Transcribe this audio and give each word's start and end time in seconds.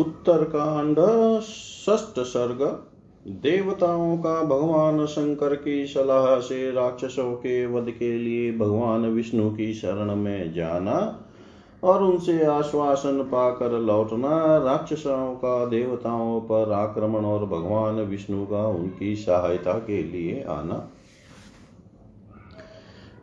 उत्तरकांड, 0.00 1.00
षष्ठ 1.40 2.20
सर्ग, 2.20 2.86
देवताओं 3.28 4.18
का 4.18 4.42
भगवान 4.42 5.06
शंकर 5.06 5.54
की 5.54 5.86
सलाह 5.86 6.40
से 6.40 6.72
राक्षसों 6.72 7.34
के 7.34 7.66
वध 7.66 7.90
के 7.90 8.18
लिए 8.18 8.52
भगवान 8.52 9.06
विष्णु 9.06 9.50
की 9.50 9.74
शरण 9.74 10.14
में 10.16 10.52
जाना 10.52 11.20
और 11.84 12.02
उनसे 12.02 12.44
आश्वासन 12.44 13.22
पाकर 13.22 13.72
लौटना, 13.72 14.56
राक्षसों 14.56 15.34
का 15.34 15.66
देवताओं 15.66 16.40
पर 16.40 16.72
आक्रमण 16.72 17.24
और 17.24 17.46
भगवान 17.46 17.94
विष्णु 17.94 18.44
का 18.44 18.66
उनकी 18.66 19.16
सहायता 19.16 19.72
के 19.72 20.02
लिए 20.02 20.44
आना। 20.48 20.90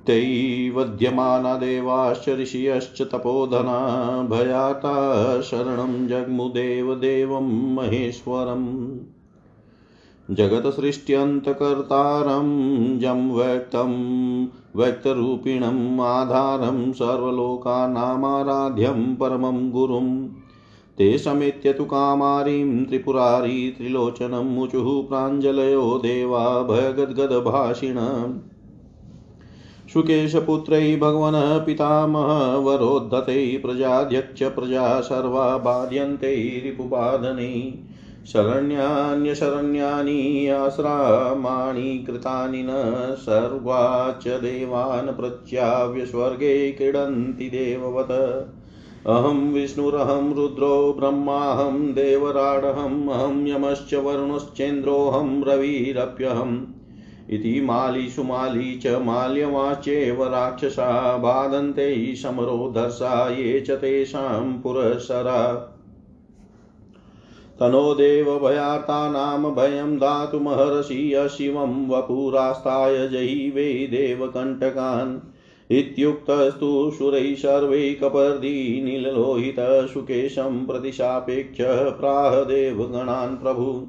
तैवद्यमाना 0.07 1.55
देवाश्च 1.55 2.29
ऋषियश्च 2.29 3.01
तपोधना 3.01 4.27
भयाता 4.31 5.41
शरणं 5.41 6.07
जग्मुदेवदेवं 6.07 7.75
महेश्वरम्। 7.75 8.97
जगत्सृष्ट्यन्तकर्तारं, 10.31 12.99
जं 12.99 13.31
व्यक्तं 13.31 13.91
व्यक्तरूपिणम् 14.75 15.99
आधारं 15.99 16.93
सर्वलोकानामाराध्यं 16.93 19.15
परमं 19.15 19.71
गुरुं 19.71 20.29
ते 20.97 21.17
समेत्य 21.17 21.73
तु 21.73 21.85
कामारीं, 21.85 22.85
त्रिपुरारी 22.85 23.71
त्रिलोचनमुचुः 23.71 25.07
प्राञ्जलयो, 25.07 25.97
देवा 25.97 26.61
भयगद्गदभाषिण 26.61 27.95
शुकेशपुत्रै 29.93 30.95
भगवन् 30.95 31.65
पितामहवरोद्धतै 31.65 33.61
प्रजाध्यक्ष 33.65 34.43
प्रजा 34.43 35.01
सर्वा 35.01 35.57
बाध्यन्ते 35.57 36.61
रिपुबाधनै 36.63 37.73
शरण्यान्यशरण्यानि 38.27 40.47
आश्रामाणि 40.47 42.03
कृतानि 42.07 42.63
न 42.63 42.69
सर्वा 43.15 44.11
च 44.11 44.27
देवान् 44.27 45.17
प्रच्याव्य 45.17 46.05
स्वर्गे 46.05 46.71
क्रीडन्ति 46.71 47.49
देववत्। 47.49 48.53
अहं 49.07 49.53
विष्णुरहं 49.53 50.33
रुद्रो 50.33 50.95
ब्रह्माहं 50.99 51.93
देवराडहम् 51.93 53.09
अहं 53.09 53.47
यमश्च 53.47 53.93
वरुणश्चेन्द्रोऽहं 53.93 55.43
रविरप्यहम्। 55.43 56.82
इति 57.29 57.61
माली 57.61 58.79
च 58.79 58.87
माल्यवाच्येव 58.87 60.23
राक्षसा 60.23 61.17
बाधन्ते 61.17 62.15
समरो 62.15 62.73
दर्शा 62.75 63.29
ये 63.29 63.61
च 63.61 63.71
तेषां 63.71 64.61
पुरःसरा। 64.61 65.69
तनो 67.59 67.93
देवभयातानां 67.93 69.55
भयं 69.55 69.97
दातुमहर्षि 69.97 71.27
शिवं 71.31 71.87
वपुरास्ताय 71.89 73.07
जयि 73.07 73.87
देवकण्टकान्। 73.87 75.19
इत्युक्तस्तु 75.71 76.91
शूरैः 76.97 77.35
सर्वैः 77.35 77.93
कपर्दी 77.93 78.81
नीललोहितशुकेशं 78.85 80.65
प्रतिशापेक्ष 80.65 81.57
प्राह 81.99 82.35
देवगणान् 82.35 83.37
प्रभु। 83.37 83.87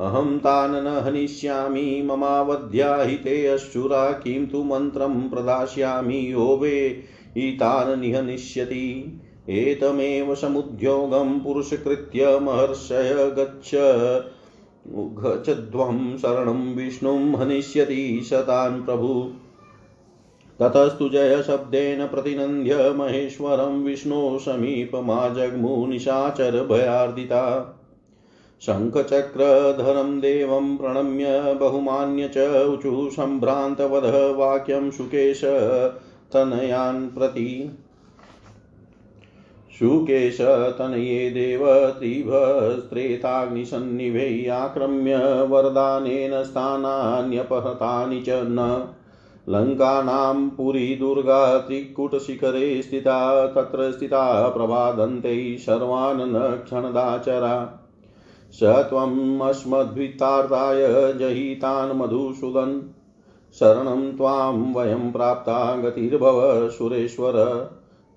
अहं 0.00 0.38
तान् 0.38 0.84
न 0.84 0.86
हनिष्यामि, 0.86 2.02
ममावध्याहिते 2.04 3.46
अश्चुरा 3.46 4.12
किं 4.12 4.46
तु 4.46 4.64
मन्त्रं 4.64 5.28
प्रदास्यामि, 5.28 6.32
यो 6.32 6.56
वे 6.56 6.90
तान् 7.38 8.00
निहनिष्यति। 8.00 9.12
एतमेव 9.48 10.34
समुद्योगं 10.34 11.40
पुरुषकृत्य 11.40 12.38
महर्षय 12.38 13.32
गच्छ 13.38 13.70
गच्छध्वं 14.96 16.16
शरणं 16.16 16.74
विष्णुं 16.74 17.36
हनिष्यति 17.36 18.20
शतान् 18.24 18.82
प्रभु। 18.82 19.32
ततस्तु 20.60 21.08
जयशब्देन 21.08 22.06
प्रतिनन्द्य 22.06 22.92
महेश्वरं 22.92 23.84
विष्णो 23.84 24.38
समीपमाजग्मु 24.38 25.86
निशाचर 25.86 26.64
भयार्दिता। 26.64 27.74
शङ्खचक्रधरं 28.62 30.20
देवं 30.20 30.76
प्रणम्य 30.76 31.54
बहुमान्य 31.54 32.28
च 32.28 32.66
ऊचु 32.70 33.10
सम्भ्रान्तवधः 33.10 34.30
वाक्यं 34.30 34.90
शुकेश 34.90 35.40
तनयान् 36.32 37.10
प्रति। 37.10 37.70
शुकेश 39.78 40.38
तनये 40.78 41.30
देव 41.30 41.90
त्रिभस्त्रेताग्निसन्निभे 41.90 44.48
आक्रम्य 44.48 45.42
वरदानेन 45.42 46.44
स्थानान्यपहतानि 46.44 48.20
च 48.20 48.26
न। 48.30 48.88
लङ्कानां 49.48 50.50
पुरी 50.50 50.96
दुर्गा 50.96 51.58
त्रिकुटशिखरे 51.58 52.82
स्थिता 52.82 53.46
तत्र 53.46 53.92
स्थिता 53.92 54.48
प्रबादन्ते 54.48 55.58
सर्वान् 55.58 56.20
न 56.20 56.60
क्षणदाचरा 56.64 57.84
स 58.52 58.62
त्वमस्मद्वितार्थाय 58.62 61.12
जहितान् 61.12 61.98
मधुसूदन्। 61.98 62.82
शरणं 63.54 64.16
त्वां 64.16 64.74
वयं 64.74 65.12
प्राप्ता 65.12 65.76
गतिर्भव 65.76 66.68
सुरेश्वर। 66.68 67.32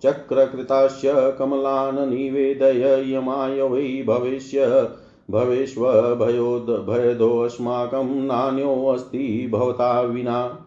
चक्रकृतास्य 0.03 1.35
कमलान् 1.39 2.09
निवेदय 2.09 3.13
यमाय 3.13 3.61
वै 3.61 4.03
भविष्य 4.07 4.89
भवेष्व 5.31 6.15
भयोद् 6.15 6.69
भयदोऽस्माकं 6.69 8.15
नान्योऽस्ति 8.15 9.49
भवता 9.51 10.01
विना। 10.01 10.60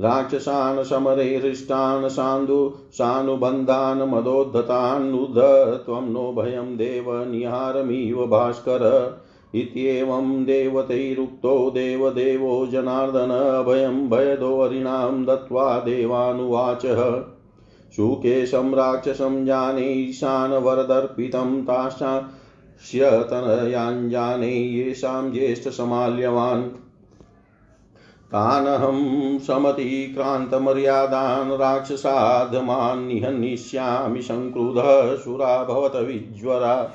राक्षसान् 0.00 0.84
समरे 0.84 1.36
हृष्टान् 1.36 2.08
सान्दु 2.08 2.74
सानुबन्धान् 2.92 4.02
मदोद्धतान्नुध 4.02 5.34
त्वं 5.86 6.12
नो 6.12 6.32
भयं 6.32 6.76
देव 6.76 7.24
निहारमिव 7.24 8.26
भास्कर 8.26 9.14
इत्येवं 9.54 10.44
देवतैरुक्तो 10.44 11.70
देवदेवो 11.70 12.66
जनार्दन 12.66 13.30
अभयं 13.30 14.10
भयदोहरिणां 14.10 15.24
दत्त्वा 15.24 15.80
देवानुवाचः। 15.80 17.22
सुकेशं 17.96 18.74
राक्षसं 18.74 19.44
जाने 19.44 19.92
ईशानवरदर्पितं 19.92 21.62
ताशास्यतनयाञ्जाने 21.62 24.48
येषां 24.48 25.32
ज्येष्ठसमाल्यवान्। 25.32 26.79
तानहं 28.32 29.38
समतिक्रान्तमर्यादान् 29.38 31.52
राक्षसाधमान् 31.52 33.06
निहनिष्यामि 33.06 34.22
सङ्क्रुधः 34.22 35.16
सुरा 35.16 35.64
भवत 35.64 35.96
विज्वरा। 35.96 36.94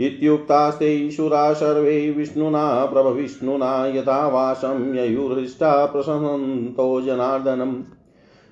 इत्युक्तास्ते 0.00 1.10
शुरा 1.10 1.52
सर्वे 1.52 2.10
विष्णुना 2.10 2.86
प्रभविष्णुना 2.86 3.86
यथा 3.86 4.28
वासं 4.28 4.94
ययुर्हृष्टा 4.94 5.86
प्रसन्तो 5.86 7.00
जनार्दनम् 7.00 7.82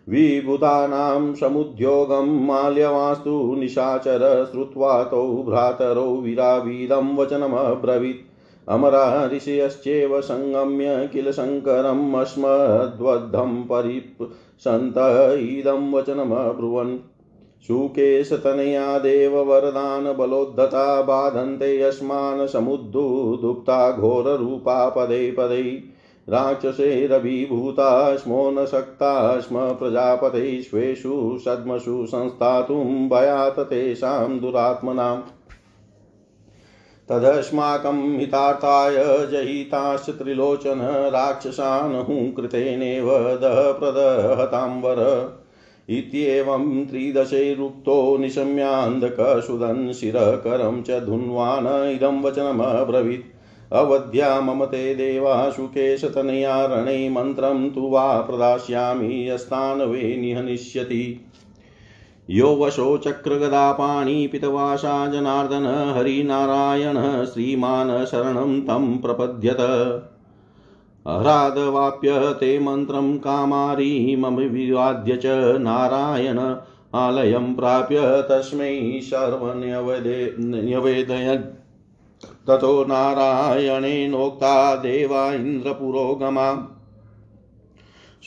विभूतानां 0.09 1.35
समुद्योगं 1.35 2.47
माल्यवास्तु 2.47 3.57
निशाचर 3.59 4.49
श्रुत्वा 4.51 5.05
तौ 5.05 5.43
भ्रातरौ 5.43 6.17
वीरावीदं 6.17 7.17
वचनमब्रवीत्। 7.17 8.26
अमरा 8.69 9.27
ऋषयश्चैव 9.27 10.21
सङ्गम्य 10.21 11.11
किल 11.13 11.33
शङ्करम् 11.33 12.15
अस्मद्वद्धं 12.15 13.63
परिसन्त 13.63 14.95
इदं 15.41 15.93
वचनमब्रुवन् 15.93 16.99
सुकेशतनया 17.67 18.99
देववरदान 18.99 20.13
बलोद्धता 20.13 21.03
बाधन्ते 21.03 21.83
अस्मान् 21.83 22.47
समुद्धुदुप्ता 22.47 23.93
घोररूपा 23.93 24.89
पदे 24.89 25.31
पदे। 25.31 25.97
राक्षसैरभिभूता 26.29 28.17
स्मो 28.17 28.51
न 28.51 28.67
शक्ता 28.67 29.41
स्म 29.41 29.57
प्रजापते 29.57 30.63
स्वेषु 30.63 31.39
सद्मसु 31.45 32.07
संस्थातुं 32.07 33.09
भयात् 33.09 33.61
तेषां 33.61 34.41
दुरात्मनाम्। 34.41 35.23
तदस्माकं 37.11 38.19
हितार्थाय 38.19 38.97
जहिताश्च 39.27 40.11
त्रिलोचन 40.11 40.81
राक्षसान् 41.15 41.95
हुङ्कृतेनेव 41.95 43.11
दः 43.43 43.73
प्रदहताम्बर 43.73 45.01
इत्येवं 45.89 46.87
त्रिदशैरुक्तो 46.87 48.17
निशम्यान्धकसुदन् 48.17 49.93
शिरकरं 49.93 50.83
च 50.83 50.91
धुन्वान् 50.91 51.95
इदं 51.95 52.23
वचनमब्रवीत्। 52.23 53.33
अवध्या 53.73 54.41
मम 54.41 54.65
ते 54.65 54.95
देवाशु 54.95 55.67
केशतनया 55.67 56.65
रणे 56.67 57.09
मन्त्रं 57.09 57.71
तु 57.71 57.81
वा 57.81 58.21
प्रदास्यामि 58.21 59.31
यस्तान् 59.31 59.83
वे 59.83 60.17
निहनिष्यति। 60.17 61.27
यो 62.31 62.57
वशो 62.57 62.99
चक्रगदापाणि 62.99 64.27
पितवासा 64.27 65.07
जनार्दन 65.07 65.95
हरिनारायण 65.97 67.25
श्रीमान् 67.25 68.07
शरणं 68.07 68.61
तं 68.61 68.99
प्रपद्यत। 68.99 69.57
अह्रादवाप्य 71.07 72.33
ते 72.33 72.59
मन्त्रं 72.59 73.19
कामारी 73.19 74.17
मम 74.17 74.35
विवाद्य 74.35 75.17
च 75.17 75.57
नारायण 75.61 76.55
आलयं 76.95 77.55
प्राप्य 77.55 78.25
तस्मै 78.31 79.01
सर्वन्यवेदयत् 79.03 81.57
ततो 82.49 82.85
नारायणेनोक्ता 82.85 84.77
देवा 84.77 85.33
इन्द्रपुरोगमा। 85.33 86.76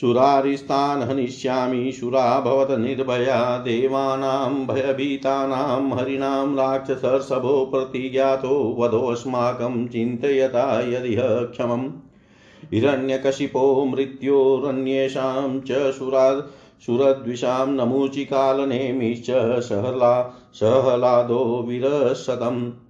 सुरारिस्तान् 0.00 1.02
हनिष्यामि 1.02 1.92
सुरा 1.92 2.40
भवत 2.40 2.70
निर्भया, 2.70 3.58
देवानां 3.58 4.66
भयभीतानां, 4.66 5.98
हरिणां 5.98 6.56
राक्षसर्षभो 6.56 7.66
प्रतिज्ञातो 7.66 8.76
वधोऽस्माकं 8.78 9.88
चिन्तयता 9.88 10.80
यदिह 10.80 11.22
क्षमम्। 11.22 11.90
हिरण्यकशिपो 12.74 13.84
मृत्योरन्येषां 13.84 15.60
च 15.60 15.72
सुरा 15.72 16.40
सुरद्विषां 16.86 17.70
नमूचिकालनेमिश्च 17.70 19.30
सहला, 19.62 20.34
सहलादो 20.52 21.64
विरसतम्। 21.68 22.89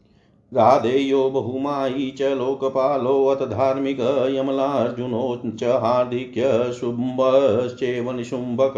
राधेयो 0.54 1.30
बहुमायी 1.30 2.10
च 2.10 2.22
लोकपालोऽथ 2.22 3.46
धार्मिक 3.46 4.00
यमलार्जुनो 4.30 5.42
च 5.46 5.64
हार्दिक्य 5.64 6.72
शुम्भश्चेव 6.72 8.10
निशुम्भक। 8.12 8.76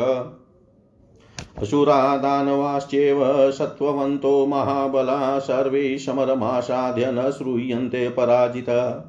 असुरा 1.58 2.16
दानवाश्चेव 2.16 3.50
सत्त्ववन्तो 3.50 4.46
महाबला 4.46 5.38
सर्वे 5.38 5.98
समरमासाद्य 5.98 7.12
न 7.12 7.30
श्रूयन्ते 7.30 8.08
पराजिता। 8.08 9.08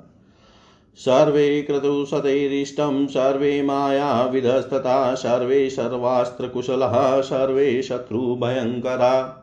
सर्वे 0.95 1.62
क्रतुसतैरिष्टं 1.62 3.07
सर्वे 3.07 3.62
मायाविधस्तथा 3.62 5.15
सर्वे 5.15 5.69
सर्वास्त्रकुशलः, 5.69 7.21
सर्वे 7.21 7.81
शत्रुभयङ्करा। 7.81 9.42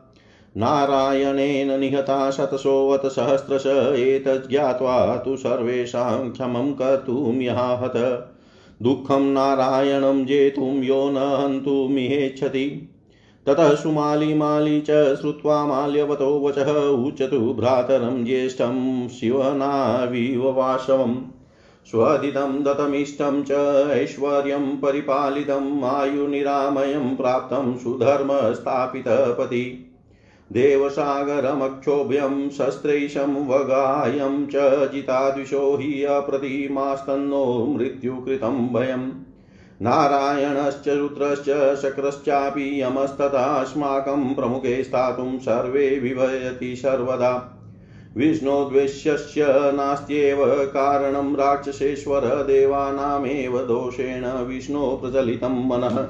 नारायणेन 0.57 1.79
निहता 1.79 2.31
शतशोऽत 2.31 3.05
सहस्रश 3.05 3.99
एतज्ज्ञात्वा 3.99 5.17
तु 5.17 5.35
सर्वेषां 5.35 6.31
क्षमं 6.31 6.73
कर्तुं 6.73 7.33
यहाहत 7.33 8.27
दुःखं 8.81 9.33
नारायणं 9.33 10.25
जेतुं 10.25 10.83
यो 10.83 11.09
न 11.09 11.17
हन्तुमिहेच्छति 11.17 12.89
ततः 13.47 13.75
सुमालिमाली 13.75 14.81
च 14.81 15.15
श्रुत्वा 15.15 15.65
माल्यवतो 15.65 16.47
वचः 16.47 16.87
उचतु 16.87 17.39
भ्रातरं 17.39 18.25
ज्येष्ठं 18.25 19.07
शिवनाविव 19.07 20.51
वासवम् 20.51 21.15
स्वदितं 21.85 22.63
दतमिष्टं 22.63 23.43
च 23.43 23.51
ऐश्वर्यं 23.91 24.77
परिपालितम् 24.77 25.83
आयुनिरामयं 25.83 27.15
प्राप्तं 27.15 27.77
सुधर्मस्थापितपति। 27.77 29.87
देवसागरमक्षोभ्यं 30.51 32.49
शस्त्रैशं 32.49 33.47
वगायं 33.47 34.47
च 34.47 34.51
जिताद्विषो 34.91 35.77
हि 35.81 36.03
अप्रतिमास्तन्नो 36.03 37.75
मृत्युकृतं 37.77 38.73
भयम्। 38.73 39.11
नारायणश्च, 39.81 40.87
रुद्रश्च, 40.87 41.75
शक्रश्चापि 41.81 42.81
यमस्तथास्माकं 42.81 44.35
प्रमुखे 44.35 44.83
स्थातुं 44.83 45.39
सर्वे 45.39 45.99
विभयति 45.99 46.75
सर्वदा। 46.75 47.57
विष्णोद्वेष्यस्य 48.17 49.45
नास्त्येव 49.49 50.45
कारणं 50.45 51.35
राक्षसेश्वर 51.35 52.19
देवानामेव 52.19 53.59
दोषेण 53.59 54.25
विष्णो 54.25 54.99
प्रचलितं 55.03 55.67
मनः। 55.67 56.07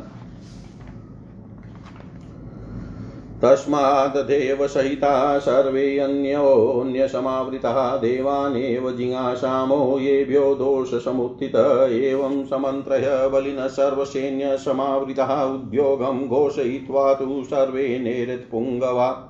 तस्मात् 3.43 4.17
देवसहिता 4.17 5.39
सर्वे 5.39 5.99
अन्योन्यसमावृताः 5.99 7.97
देवानेव 7.97 8.91
जिज्ञासामो 8.91 9.99
येभ्यो 9.99 10.55
दोषसमुत्थित 10.55 11.55
एवं 11.91 12.45
समन्त्रय 12.45 13.29
बलिनः 13.33 13.67
सर्वसैन्यसमावृताः 13.67 15.43
उद्योगं 15.43 16.27
घोषयित्वा 16.27 17.13
तु 17.13 17.43
सर्वे 17.45 17.99
नेरत्पुङ्गवा 17.99 19.27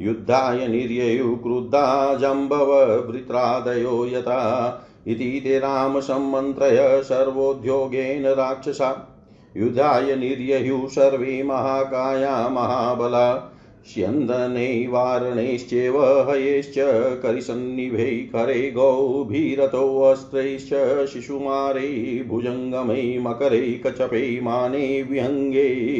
युद्धाय 0.00 0.68
निर्ययु 0.68 1.36
क्रुद्धा 1.36 2.14
जम्बवभृत्रादयो 2.14 4.06
यथा। 4.06 4.40
इति 5.06 5.40
ते 5.44 5.58
रामसम्मन्त्रय 5.58 7.02
सर्वोद्योगेन 7.02 8.26
राक्षसा। 8.26 9.13
युधाय 9.56 10.16
निर्ययुः 10.16 10.88
सर्वे 10.88 11.42
महाकाया 11.42 12.48
महाबला। 12.48 13.50
स्यन्दनैवारणैश्चैव 13.86 16.30
हयैश्च 16.30 16.74
करिसन्निभै 17.22 18.04
करे 18.04 18.70
गौभीरतोऽस्त्रैश्च 18.70 21.06
शिशुमारै 21.06 22.24
भुजङ्गमै 22.28 23.18
मकरै 23.20 23.80
कचपै 23.86 24.40
माने 24.42 25.02
विहङ्गे 25.02 25.92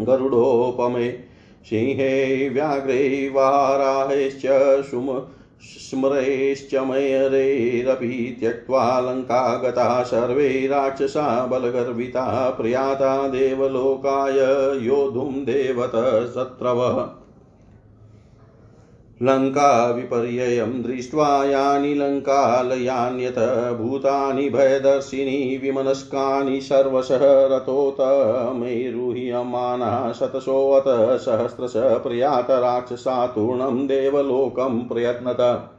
गरुडोपमे 0.00 1.18
सिंहे 1.70 2.48
व्याघ्रे 2.48 3.28
वाराहैश्च 3.28 4.42
सुम 4.90 5.20
स्मरैश्च 5.60 6.74
मयरेरपि 6.74 8.36
त्यक्त्वा 8.40 9.00
लङ्का 9.00 9.56
गता 9.56 10.02
सर्वे 10.02 10.66
राक्षसा 10.66 11.46
बलगर्विता 11.46 12.50
प्रयाता 12.50 13.28
देवलोकाय 13.28 14.38
योद्धुं 14.86 15.32
देवत 15.32 15.92
शत्रवः। 16.34 17.25
लङ्काविपर्ययं 19.22 20.82
दृष्ट्वा 20.82 21.44
यानि 21.44 21.94
लङ्कालयान्यत 21.94 23.34
भूतानि 23.80 24.48
भयदर्शिनी 24.48 25.58
विमनस्कानि 25.58 26.60
सर्वशः 26.60 27.20
रथोतमैरुह्यमाना 27.22 30.12
शतशोऽत 30.12 31.20
सहस्रश 31.20 31.72
प्रयात 31.76 32.46
राक्षसातूर्णं 32.50 33.86
देवलोकं 33.86 34.88
प्रयत्नत। 34.88 35.70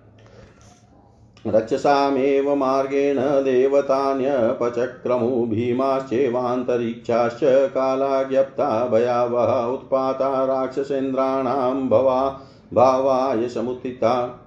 रक्षसामेव 1.48 2.56
मार्गेण 2.56 3.20
देवतान्यपचक्रमु 3.20 5.46
भीमाश्चैवान्तरिक्षाश्च 5.46 7.40
कालाज्ञप्ता 7.44 8.88
भयावह 8.88 9.74
उत्पाता 9.74 10.46
राक्षसेन्द्राणां 10.46 11.90
भवा 11.90 12.40
भावाय 12.74 13.50
समुत्थिता 13.50 14.44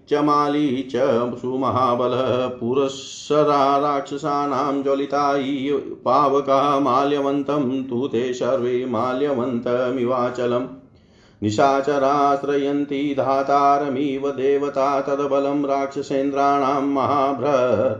सुमाली 0.10 0.89
च 0.96 0.96
सुमहाबलः 1.41 2.48
पुरःसरा 2.48 3.77
राक्षसानां 3.77 4.84
ज्वलिता 4.84 5.38
पावकः 6.05 6.79
माल्यवन्तं, 6.79 7.84
तु 7.84 8.08
ते 8.08 8.34
सर्वे 8.34 8.86
माल्यवन्तमिवाचलम्। 8.86 10.67
निशाचराश्रयन्ति 11.43 13.15
धातारमिव 13.17 14.29
देवता 14.31 15.01
तद्बलं 15.01 15.65
राक्षसेन्द्राणां 15.65 16.81
महाभ्रदनादितं 16.81 18.00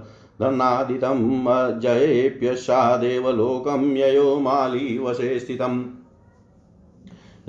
जयेप्यशा 1.80 2.98
देवलोकं 2.98 3.98
ययो 3.98 4.40
माली 4.40 5.00
वशे 5.00 5.40
स्थितम्। 5.40 5.86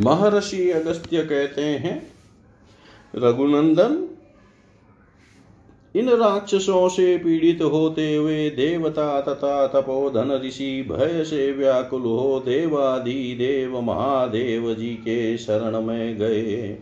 महर्षि 0.00 0.70
अगस्त्य 0.70 1.24
कहते 1.24 1.64
हैं, 1.64 2.12
रघुनंदन 3.14 4.05
इन 5.96 6.08
राक्षसों 6.10 6.88
से 6.88 7.16
पीड़ित 7.18 7.62
होते 7.62 8.14
हुए 8.16 8.48
देवता 8.50 9.20
तथा 9.20 9.66
तपोधन 9.66 10.40
ऋषि 10.44 10.86
भय 10.90 11.24
से 11.24 11.52
व्याकुल 11.52 12.02
हो 12.02 12.42
देवादि 12.46 13.36
देव 13.38 13.80
महादेव 13.80 14.74
जी 14.74 14.94
के 14.94 15.36
शरण 15.38 15.80
में 15.80 16.18
गए। 16.18 16.78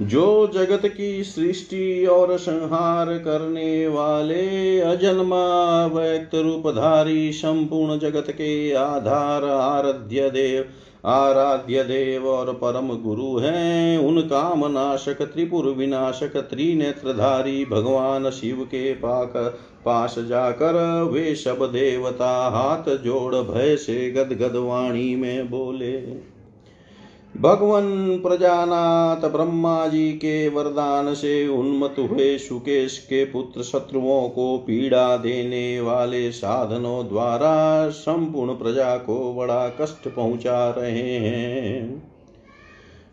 जो 0.00 0.50
जगत 0.54 0.86
की 0.86 1.24
सृष्टि 1.24 2.06
और 2.06 2.36
संहार 2.38 3.06
करने 3.18 3.86
वाले 3.88 4.80
अजन्मा 4.80 5.86
व्यक्त 5.86 6.34
रूपधारी 6.34 7.32
संपूर्ण 7.32 7.98
जगत 7.98 8.30
के 8.30 8.72
आधार 8.72 9.44
आराध्य 9.44 10.30
देव 10.30 10.64
आराध्य 11.04 11.84
देव 11.84 12.28
और 12.28 12.52
परम 12.52 12.88
गुरु 12.88 13.38
हैं। 13.38 13.98
उन 13.98 14.20
कामनाशक 14.20 15.22
त्रिपुर 15.22 15.66
विनाशक, 15.66 16.36
त्रिनेत्रधारी 16.36 17.64
भगवान 17.64 18.30
शिव 18.30 18.64
के 18.64 18.94
पाक, 18.94 19.32
पास 19.84 20.18
जाकर 20.18 21.02
वे 21.02 21.34
सब 21.34 21.58
देवता 21.72 22.48
हाथ 22.48 22.96
जोड़ 22.96 23.34
भय 23.34 23.76
से 23.76 24.10
गदगद 24.10 24.56
वाणी 24.56 25.16
में 25.16 25.50
बोले। 25.50 26.31
भगवन 27.40 28.18
प्रजानाथ 28.22 29.28
ब्रह्मा 29.28 29.86
जी 29.86 30.12
के 30.12 30.48
वरदान 30.48 31.14
से 31.14 31.48
उन्मत 31.48 31.94
हुए 31.98 32.38
सुकेश 32.38 32.98
के 32.98 33.24
पुत्र 33.24 33.62
शत्रुओं 33.62 34.28
को 34.28 34.58
पीड़ा 34.58 35.16
देने 35.16 35.80
वाले 35.80 36.32
साधनों 36.32 37.08
द्वारा 37.08 37.88
संपूर्ण 37.88 38.52
प्रजा 38.52 38.96
को 38.96 39.34
बड़ा 39.34 39.68
कष्ट 39.68 40.08
पहुँचा 40.08 40.70
रहे 40.70 41.18
हैं। 41.18 42.12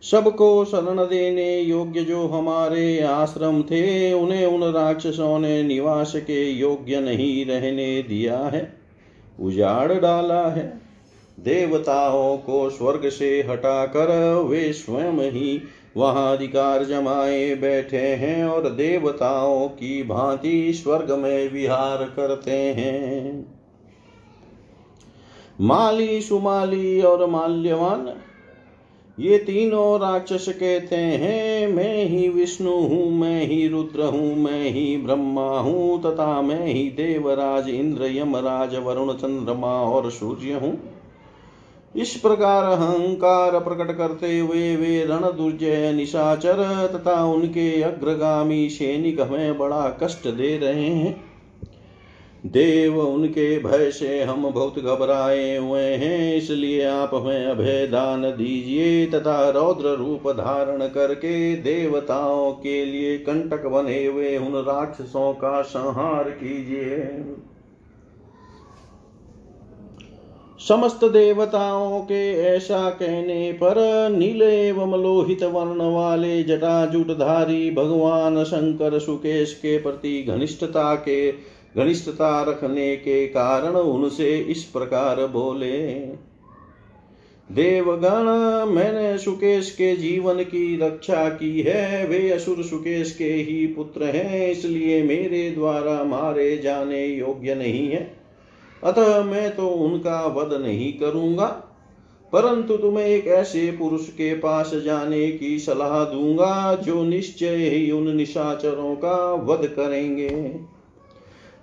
सबको 0.02 0.66
शरण 0.66 0.98
देने 0.98 1.60
योग्य 1.60 2.02
जो 2.02 2.28
हमारे 2.28 3.02
आश्रम 3.02 3.62
थे, 3.62 4.14
उन्हें 4.14 4.46
उन 4.46 4.74
राक्षसों 4.74 5.40
ने 5.40 5.64
निवास 5.64 6.14
के 6.16 6.52
योग्य 6.52 7.02
नहीं 7.02 7.46
रहने 7.46 8.02
दिया 8.02 8.38
है। 8.38 8.74
उजाड़ 9.40 9.94
डाला 9.94 10.48
है। 10.48 10.88
देवताओं 11.43 12.38
को 12.38 12.69
स्वर्ग 12.69 13.10
से 13.10 13.29
हटाकर 13.50 14.10
वे 14.50 14.74
स्वयं 14.74 15.31
ही 15.31 15.62
वहाँ 15.98 16.38
अधिकार 16.38 16.84
जमाए 16.84 17.55
बैठे 17.55 17.98
हैं 17.98 18.46
और 18.46 18.69
देवताओं 18.69 19.67
की 19.67 20.03
भांति 20.03 20.74
स्वर्ग 20.74 21.12
में 21.12 21.51
विहार 21.51 22.03
करते 22.15 22.51
हैं। 22.51 23.46
माली, 25.62 26.22
सुमाली 26.22 27.01
और 27.01 27.25
माल्यवान, 27.29 28.13
ये 29.17 29.38
तीनों 29.38 30.00
राक्षस 30.00 30.46
कहते 30.50 30.96
हैं, 30.96 31.67
मैं 31.67 32.05
ही 32.05 32.29
विष्णु 32.29 32.72
हूँ, 32.72 33.10
मैं 33.12 33.46
ही 33.46 33.67
रुद्र 33.67 34.03
हूँ, 34.03 34.36
मैं 34.36 34.69
ही 34.69 34.98
ब्रह्मा 34.98 35.50
हूँ, 35.60 36.01
तथा 36.01 36.41
मैं 36.41 36.65
ही 36.65 36.89
देवराज, 36.89 37.69
इंद्र, 37.69 38.05
यमराज, 38.05 38.75
वरुण, 38.75 39.13
चंद्रमा 39.13 39.74
और 39.81 40.12
सूर्य 40.12 40.53
हूँ। 40.53 40.99
इस 41.96 42.15
प्रकार 42.15 42.63
अहंकार 42.63 43.60
प्रकट 43.60 43.96
करते 43.98 44.39
हुए 44.39 44.75
वे 44.75 45.05
रण 45.05 45.22
दुर्जय 45.38 45.91
निशाचर 45.93 46.62
तथा 46.88 47.24
उनके 47.25 47.81
अग्रगामी 47.81 48.69
सैनिक 48.69 49.22
हमें 49.22 49.58
बड़ा 49.58 49.89
कष्ट 50.03 50.27
दे 50.27 50.58
रहे 50.58 50.86
हैं। 50.86 51.15
देव, 52.46 53.00
उनके 53.00 53.58
भय 53.60 53.89
से 53.91 54.22
हम 54.24 54.43
बहुत 54.43 54.77
घबराए 54.79 55.58
हुए 55.58 55.81
हैं, 55.81 56.36
इसलिए 56.36 56.84
आप 56.84 57.15
हमें 57.15 57.46
अभय 57.46 57.88
दान 57.88 58.22
दीजिए 58.22 59.05
तथा 59.08 59.50
रौद्र 59.50 59.96
रूप 59.96 60.29
धारण 60.31 60.88
करके 60.88 61.55
देवताओं 61.55 62.51
के 62.53 62.84
लिए 62.86 63.17
कंटक 63.17 63.65
बने 63.67 64.05
हुए 64.05 64.38
उन 64.38 64.55
राक्षसों 64.63 65.34
का 65.34 65.62
संहार 65.62 66.29
कीजिए। 66.29 66.98
समस्त 70.68 71.06
देवताओं 71.06 72.01
के 72.01 72.34
ऐसा 72.34 72.89
कहने 72.89 73.51
पर 73.51 73.75
नील 74.18 74.42
एवं 74.42 75.04
लोहित 75.04 75.44
वर्ण 75.44 75.94
वाले 75.96 76.44
जटाजुटधारी 76.44 77.72
भगवान 77.72 78.44
शंकर 78.44 79.00
सुकेश 79.00 79.54
के 79.54 79.78
प्रति 79.78 80.24
घनिष्ठता 80.24 80.96
के, 80.96 81.32
घनिष्ठता 81.78 82.44
रखने 82.44 82.96
के 82.96 83.28
कारण 83.28 83.70
उनसे 83.70 84.38
इस 84.38 84.63
प्रकार 84.63 85.25
बोले। 85.28 85.98
देवगण, 87.51 88.24
मैंने 88.72 89.18
सुकेश 89.18 89.72
के 89.72 89.96
जीवन 89.96 90.44
की 90.44 90.78
रक्षा 90.78 91.30
की 91.30 91.62
है, 91.62 92.08
वे 92.08 92.30
असुर 92.30 92.63
सुकेश 92.63 93.16
के 93.16 93.34
ही 93.34 93.68
पुत्र 93.68 94.04
हैं, 94.04 94.51
इसलिए 94.51 95.04
मेरे 95.04 95.51
द्वारा 95.51 96.04
मारे 96.04 96.58
जाने 96.58 97.06
योग्य 97.06 97.56
नहीं 97.56 97.89
है। 97.89 98.19
अतः 98.83 99.24
मैं 99.24 99.55
तो 99.55 99.67
उनका 99.67 100.25
वध 100.27 100.53
नहीं 100.62 100.91
करूँगा, 100.93 101.45
परंतु 102.33 102.77
तुम्हें 102.77 103.05
एक 103.05 103.27
ऐसे 103.27 103.69
पुरुष 103.71 104.07
के 104.09 104.33
पास 104.33 104.71
जाने 104.75 105.31
की 105.31 105.57
सलाह 105.59 106.03
दूँगा, 106.03 106.75
जो 106.75 107.03
निश्चय 107.03 107.55
ही 107.55 107.91
उन 107.91 108.15
निशाचरों 108.15 108.95
का 108.95 109.33
वध 109.33 109.67
करेंगे। 109.67 110.29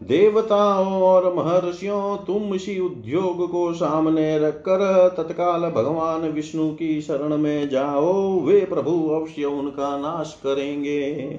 देवताओं 0.00 1.00
और 1.02 1.32
महर्षियों, 1.34 2.16
तुम 2.16 2.54
इसी 2.54 2.78
उद्योग 2.80 3.50
को 3.50 3.72
सामने 3.72 4.38
रखकर 4.38 5.14
तत्काल 5.16 5.60
भगवान 5.70 6.28
विष्णु 6.28 6.68
की 6.70 7.00
शरण 7.00 7.36
में 7.36 7.68
जाओ, 7.68 8.40
वे 8.40 8.60
प्रभु 8.60 9.08
अवश्य 9.10 9.44
उनका 9.44 9.96
नाश 9.98 10.36
करेंगे। 10.44 11.38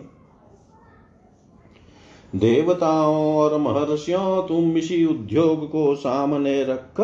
देवताओं 2.35 3.35
और 3.35 3.57
महर्षियों, 3.57 4.47
तुम 4.47 4.77
इसी 4.77 5.05
उद्योग 5.05 5.71
को 5.71 5.95
सामने 5.95 6.63
रख। 6.63 7.01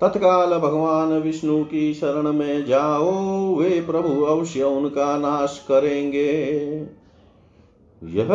तत्काल 0.00 0.58
भगवान 0.58 1.08
विष्णु 1.08 1.64
की 1.64 1.94
शरण 1.94 2.32
में 2.32 2.66
जाओ, 2.66 3.12
वे 3.56 3.80
प्रभु 3.80 4.22
अवश्य 4.22 4.62
उनका 4.62 5.18
नाश 5.18 5.64
करेंगे। 5.68 6.52
यह 8.04 8.28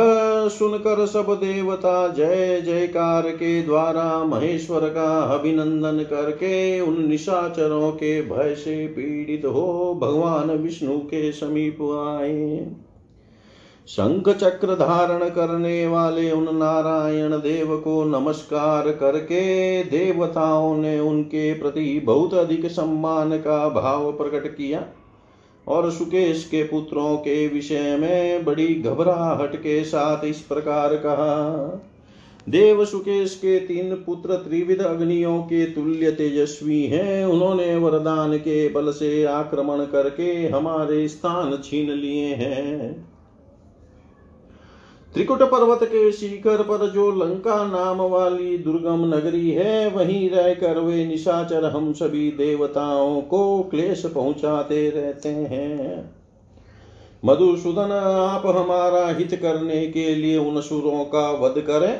सुनकर 0.48 1.06
सब 1.06 1.26
देवता 1.44 2.08
जय 2.08 2.62
जयकार 2.62 3.30
के 3.30 3.64
द्वारा 3.64 4.24
महेश्वर 4.24 4.90
का 4.90 5.22
अभिनंदन 5.22 6.04
करके 6.04 6.82
उन 6.82 7.10
निशाचरों 7.10 7.92
के 7.92 8.22
भय 8.22 8.56
से 8.56 8.88
पीड़ित 8.88 9.46
हो 9.46 10.00
भगवान 10.02 10.52
विष्णु 10.52 10.98
के 10.98 11.32
समीप 11.32 11.82
आए। 11.82 12.72
शंख 13.88 14.30
चक्र 14.30 14.76
धारण 14.76 15.30
करने 15.30 15.88
वाले 15.88 16.32
उन 16.32 16.58
नारायण 16.58 17.32
देव 17.32 17.78
को 17.78 18.04
नमस्कार 18.04 18.92
करके 18.92 19.84
देवताओं 19.84 20.78
ने 20.78 21.00
उनके 21.00 21.54
प्रति 21.54 22.02
बहुत 22.06 22.34
अधिक 22.34 22.66
सम्मान 22.66 23.38
का 23.38 23.70
भाव 23.70 24.12
प्रकट 24.12 24.56
किया 24.56 24.86
और 25.68 25.92
सुकेश 25.92 26.44
के 26.46 26.64
पुत्रों 26.64 27.18
के 27.18 27.48
विषय 27.48 27.98
में 27.98 28.46
बड़ी 28.46 28.76
घबराहट 28.76 29.56
के 29.56 29.84
साथ 29.84 30.26
इस 30.26 30.40
प्रकार 30.40 30.96
कहा, 30.96 31.84
देव 32.50 32.86
सुकेश 32.86 33.36
के 33.36 33.60
तीन 33.60 33.96
पुत्र 33.96 34.36
त्रिविध 34.36 34.82
अग्नियों 34.82 35.40
के 35.40 35.66
तुल्य 35.66 36.12
तेजस्वी 36.12 36.86
हैं। 36.86 37.26
उन्होंने 37.26 37.76
वरदान 37.76 38.38
के 38.38 38.70
बल 38.70 38.92
से 38.92 39.24
आक्रमण 39.24 39.86
करके 39.86 40.48
हमारे 40.48 41.08
स्थान 41.08 41.62
छीन 41.64 41.92
लिए 41.92 42.34
हैं। 42.36 43.07
त्रिकुट 45.18 45.42
पर्वत 45.42 45.80
के 45.84 46.12
शिखर 46.12 46.62
पर 46.62 46.90
जो 46.90 47.12
लंका 47.12 47.66
नाम 47.66 47.98
वाली 47.98 48.58
दुर्गम 48.58 49.16
नगरी 49.16 49.52
है, 49.52 49.90
वहीं 49.90 50.30
रहकर 50.30 50.80
वे 50.80 51.06
निशाचर 51.06 51.66
हम 51.66 51.94
सभी 51.94 52.32
देवताओं 52.32 53.22
को 53.22 53.64
क्लेश 53.64 54.06
पहुंचाते 54.06 54.90
रहते 54.90 55.30
हैं। 55.30 56.16
मधुसूदन, 57.26 57.92
आप 58.32 58.44
हमारा 58.46 59.08
हित 59.08 59.40
करने 59.42 59.88
के 59.88 60.16
लिए 60.16 60.38
उन 60.38 60.62
सुरों 60.62 61.06
का 61.06 61.32
वध 61.32 61.62
करें। 61.62 62.00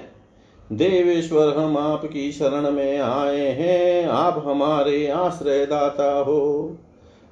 देवेश्वर, 0.72 1.58
हम 1.58 1.78
आपकी 1.78 2.32
शरण 2.32 2.72
में 2.72 3.00
आए 3.00 3.48
हैं, 3.48 4.08
आप 4.08 4.44
हमारे 4.48 5.08
आश्रयदाता 5.08 6.20
हो। 6.20 6.78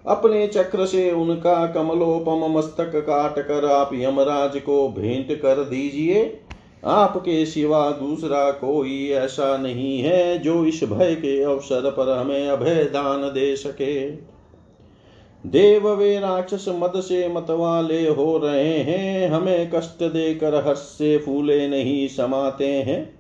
अपने 0.07 0.47
चक्र 0.47 0.85
से 0.85 1.12
उनका 1.12 1.65
कमलोपम 1.67 2.57
मस्तक 2.57 2.91
काट 2.95 3.39
कर 3.39 3.65
आप 3.65 3.89
यमराज 3.93 4.57
को 4.57 4.88
भेंट 4.89 5.41
कर 5.41 5.63
दीजिए। 5.63 6.39
आपके 6.85 7.45
सिवा 7.45 7.89
दूसरा 7.91 8.51
कोई 8.51 9.09
ऐसा 9.09 9.57
नहीं 9.57 10.00
है 10.00 10.38
जो 10.38 10.65
इस 10.65 10.83
भय 10.83 11.15
के 11.15 11.43
अवसर 11.43 11.89
पर 11.89 12.17
हमें 12.17 12.47
अभय 12.47 12.83
दान 12.83 13.21
दे 13.21 13.55
सके। 13.55 14.09
देव 15.45 15.89
वे 15.89 16.19
राक्षस 16.19 16.65
मद 16.69 16.93
से 16.95 17.27
मतवाले 17.27 18.07
हो 18.09 18.38
रहे 18.38 18.77
हैं, 18.77 19.29
हमें 19.29 19.71
कष्ट 19.71 20.03
देकर 20.03 20.55
हर्ष 20.67 20.79
से 20.79 21.17
फूले 21.17 21.67
नहीं 21.67 22.07
समाते 22.07 22.67
हैं। 22.67 23.14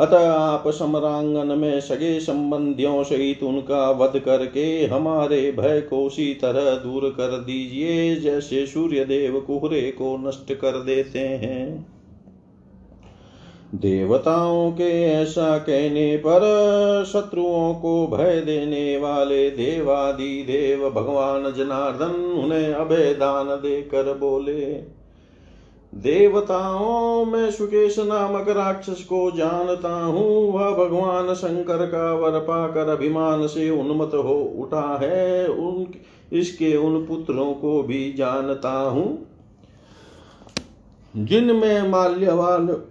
अतः 0.00 0.30
आप 0.30 0.68
समरांगन 0.68 1.58
में 1.58 1.80
सगे 1.80 2.20
संबंधियों 2.20 3.02
सहित 3.02 3.42
उनका 3.42 3.90
वध 3.90 4.18
करके 4.18 4.86
हमारे 4.86 5.40
भय 5.52 5.80
को 5.80 6.04
उसी 6.06 6.34
तरह 6.34 6.70
दूर 6.76 7.08
कर 7.10 7.36
दीजिए, 7.38 8.16
जैसे 8.16 8.66
सूर्य 8.66 9.04
देव 9.04 9.40
कुहरे 9.40 9.90
को 9.90 10.16
नष्ट 10.28 10.52
कर 10.52 10.82
देते 10.82 11.18
हैं। 11.18 11.86
देवताओं 13.74 14.70
के 14.72 15.02
ऐसा 15.02 15.58
कहने 15.58 16.16
पर 16.16 16.40
शत्रुओं 17.12 17.74
को 17.74 18.06
भय 18.06 18.40
देने 18.40 18.96
वाले 18.96 19.50
देवादि 19.50 20.42
देव 20.42 20.90
भगवान 20.90 21.52
जनार्दन 21.52 22.14
उन्हें 22.44 22.72
अभय 22.72 23.14
दान 23.14 23.46
देकर 23.46 24.12
बोले 24.18 24.99
देवताओं 25.94 27.24
में 27.24 27.50
सुकेश 27.50 27.98
नामक 27.98 28.48
राक्षस 28.48 29.04
को 29.04 29.30
जानता 29.30 30.04
हूँ। 30.04 30.52
वह 30.52 30.70
भगवान 30.70 31.34
शंकर 31.34 31.86
का 31.86 32.14
वर 32.14 32.38
पाकर 32.40 32.88
अभिमान 32.88 33.46
से 33.46 33.70
उन्मत 33.70 34.10
हो 34.14 34.54
उठा 34.58 34.98
है। 35.02 35.48
उन, 35.48 35.86
इसके 36.32 36.76
उन 36.76 37.06
पुत्रों 37.06 37.54
को 37.54 37.82
भी 37.82 38.12
जानता 38.12 38.72
हूँ। 38.72 39.26
जिनमें 41.16 41.88
माल्यवान 41.88 42.82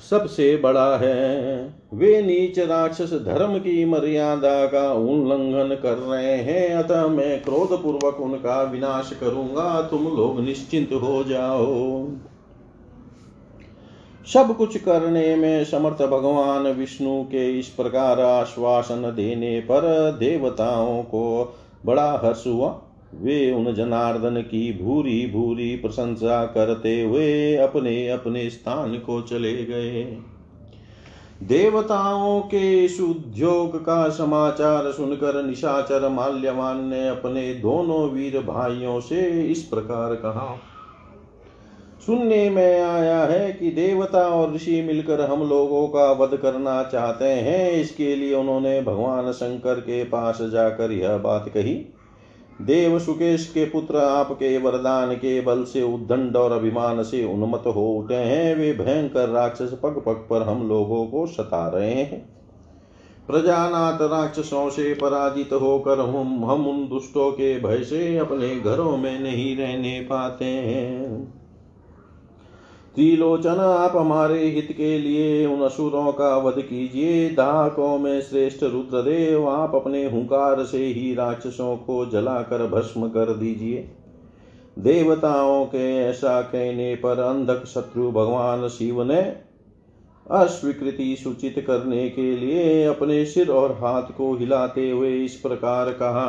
सबसे 0.00 0.56
बड़ा 0.56 0.96
है। 0.96 1.74
वे 1.94 2.22
नीच 2.22 2.58
राक्षस 2.58 3.12
धर्म 3.12 3.58
की 3.58 3.84
मर्यादा 3.84 4.66
का 4.66 4.92
उल्लंघन 4.92 5.74
कर 5.74 5.94
रहे 5.94 6.36
हैं। 6.36 6.74
अतः 6.74 7.06
मैं 7.06 7.42
क्रोध 7.42 7.82
पूर्वक 7.82 8.20
उनका 8.20 8.62
विनाश 8.62 9.12
करूँगा। 9.20 9.82
तुम 9.82 10.04
लोग 10.04 10.40
निश्चिंत 10.40 10.92
हो 10.92 11.24
जाओ। 11.24 12.08
सब 14.32 14.56
कुछ 14.56 14.76
करने 14.76 15.36
में 15.36 15.64
समर्थ 15.64 16.02
भगवान 16.02 16.62
विष्णु 16.62 17.24
के 17.24 17.58
इस 17.58 17.68
प्रकार 17.68 18.20
आश्वासन 18.20 19.12
देने 19.16 19.60
पर 19.60 19.82
देवताओं 20.18 21.02
को 21.02 21.54
बड़ा 21.86 22.20
हर्ष 22.24 22.46
हुआ। 22.46 22.82
वे 23.12 23.52
उन 23.52 23.72
जनार्दन 23.74 24.40
की 24.40 24.72
भूरी 24.82 25.26
भूरी 25.26 25.74
प्रशंसा 25.76 26.44
करते 26.46 27.00
हुए 27.02 27.56
अपने 27.56 28.08
अपने 28.08 28.48
स्थान 28.50 28.94
को 28.96 29.20
चले 29.22 29.52
गए। 29.64 30.02
देवताओं 31.42 32.40
के 32.40 32.86
उद्योग 33.04 33.76
का 33.78 34.08
समाचार 34.08 34.90
सुनकर 34.92 35.42
निशाचर 35.44 36.08
माल्यवान 36.08 36.84
ने 36.84 37.08
अपने 37.08 37.52
दोनों 37.54 38.08
वीर 38.10 38.38
भाइयों 38.38 39.00
से 39.00 39.28
इस 39.42 39.62
प्रकार 39.62 40.14
कहा, 40.14 40.56
सुनने 42.06 42.48
में 42.50 42.82
आया 42.82 43.18
है 43.20 43.52
कि 43.52 43.70
देवता 43.70 44.26
और 44.28 44.54
ऋषि 44.54 44.80
मिलकर 44.82 45.20
हम 45.20 45.48
लोगों 45.48 45.86
का 45.88 46.10
वध 46.12 46.36
करना 46.36 46.82
चाहते 46.82 47.24
हैं। 47.24 47.70
इसके 47.72 48.14
लिए 48.16 48.34
उन्होंने 48.34 48.80
भगवान 48.82 49.30
शंकर 49.32 49.80
के 49.80 50.02
पास 50.04 50.38
जाकर 50.42 50.92
यह 50.92 51.16
बात 51.18 51.48
कही। 51.48 51.74
देव 52.62 52.98
सुकेश 52.98 53.46
के 53.46 53.64
पुत्र 53.64 53.96
आपके 53.96 54.58
वरदान 54.58 55.14
के 55.14 55.40
बल 55.40 55.64
से 55.64 55.82
उद्दंड 55.82 56.36
और 56.36 56.52
अभिमान 56.52 57.02
से 57.02 57.24
उन्मत 57.24 57.62
हो 57.66 57.92
उठे 57.92 58.14
हैं। 58.14 58.56
वे 58.56 58.72
भयंकर 58.72 59.28
राक्षस 59.28 59.70
पग 59.82 60.02
पग 60.06 60.26
पर 60.30 60.42
हम 60.42 60.68
लोगों 60.68 61.06
को 61.06 61.26
सता 61.26 61.68
रहे 61.68 61.94
हैं। 61.94 62.36
प्रजानाथ 63.26 63.98
राक्षसों 64.02 64.70
से 64.70 64.94
पराजित 64.94 65.52
होकर 65.52 66.00
हम 66.00 66.44
हम 66.44 66.66
उन 66.66 66.88
दुष्टों 66.88 67.32
के 67.32 67.60
भय 67.60 67.84
से 67.84 68.18
अपने 68.18 68.60
घरों 68.60 68.96
में 68.96 69.20
नहीं 69.20 69.56
रहने 69.56 70.00
पाते 70.00 70.44
हैं। 70.44 71.45
त्रिलोचन 72.96 73.58
आप 73.60 73.96
हमारे 73.96 74.44
हित 74.44 74.68
के 74.72 74.98
लिए 74.98 75.46
उन 75.46 75.60
असुरों 75.60 76.12
का 76.12 76.36
वध 76.36 76.58
कीजिए। 76.58 77.28
दाहकों 77.30 77.98
में 77.98 78.20
श्रेष्ठ 78.20 78.62
रुद्रदेव 78.62 79.48
आप 79.48 79.74
अपने 79.74 80.04
हुंकार 80.04 80.64
से 80.64 80.78
ही 80.78 81.14
राक्षसों 81.14 81.76
को 81.76 82.04
जलाकर 82.06 82.66
भस्म 82.66 83.08
कर 83.08 83.34
दीजिए। 83.34 83.90
देवताओं 84.78 85.64
के 85.64 85.96
ऐसा 85.98 86.40
कहने 86.42 86.94
पर 86.94 87.18
अंधक 87.18 87.64
शत्रु 87.64 88.10
भगवान 88.10 88.68
शिव 88.68 89.02
ने 89.02 89.20
अस्वीकृति 90.30 91.16
सूचित 91.16 91.64
करने 91.66 92.08
के 92.10 92.36
लिए 92.36 92.84
अपने 92.84 93.24
सिर 93.26 93.50
और 93.50 93.72
हाथ 93.72 94.16
को 94.18 94.34
हिलाते 94.34 94.90
हुए 94.90 95.12
इस 95.24 95.34
प्रकार 95.34 95.90
कहा 95.90 96.26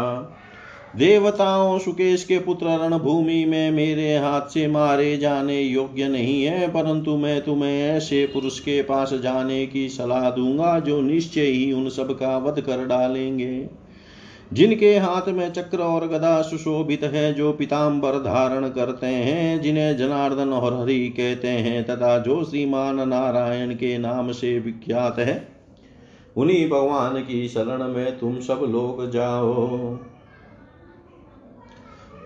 देवताओं 0.97 1.79
सुकेश 1.79 2.23
के 2.23 2.39
पुत्र 2.39 2.65
रणभूमि 2.65 3.45
में 3.45 3.71
मेरे 3.71 4.15
हाथ 4.17 4.41
से 4.41 4.67
मारे 4.67 5.17
जाने 5.17 5.61
योग्य 5.61 6.07
नहीं 6.07 6.43
है, 6.43 6.67
परंतु 6.67 7.17
मैं 7.17 7.41
तुम्हें 7.41 7.89
ऐसे 7.89 8.25
पुरुष 8.33 8.59
के 8.59 8.81
पास 8.81 9.13
जाने 9.13 9.65
की 9.65 9.89
सलाह 9.89 10.29
दूँगा 10.29 10.79
जो 10.79 11.01
निश्चय 11.01 11.41
ही 11.41 11.71
उन 11.73 11.89
सब 11.89 12.11
का 12.11 12.37
वध 12.37 12.61
कर 12.61 12.85
डालेंगे। 12.85 13.69
जिनके 14.53 14.97
हाथ 14.97 15.29
में 15.29 15.51
चक्र 15.53 15.77
और 15.77 16.07
गदा 16.07 16.41
सुशोभित 16.41 17.03
है, 17.03 17.33
जो 17.33 17.51
पिताम्बर 17.53 18.11
धारण 18.11 18.69
करते 18.69 19.07
हैं, 19.07 19.61
जिन्हें 19.61 19.97
जनार्दन 19.97 20.49
और 20.49 20.81
हरि 20.81 20.99
कहते 21.09 21.47
हैं, 21.47 21.83
तथा 21.83 22.17
जो 22.17 22.43
श्रीमान 22.43 23.09
नारायण 23.09 23.73
के 23.75 23.97
नाम 23.97 24.31
से 24.31 24.59
विख्यात 24.59 25.19
है, 25.19 25.47
उन्हीं 26.37 26.69
भगवान 26.69 27.21
की 27.21 27.47
शरण 27.47 27.87
में 27.87 28.19
तुम 28.19 28.39
सब 28.39 28.67
लोग 28.69 29.09
जाओ। 29.11 29.99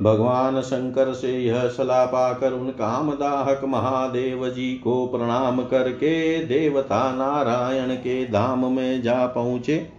भगवान 0.02 0.62
शंकर 0.62 1.14
से 1.14 1.40
यह 1.40 1.68
सलाह 1.68 2.06
पाकर 2.06 2.54
उन 2.54 2.70
कामदाहक 2.70 3.62
महादेव 3.66 4.50
जी 4.50 4.74
को 4.74 5.08
प्रणाम 5.08 5.62
करके 5.62 6.44
देवता 6.46 7.12
नारायण 7.12 7.96
के 7.96 8.26
धाम 8.26 8.66
में 8.66 9.02
जा 9.02 9.26
पहुँचे 9.26 9.90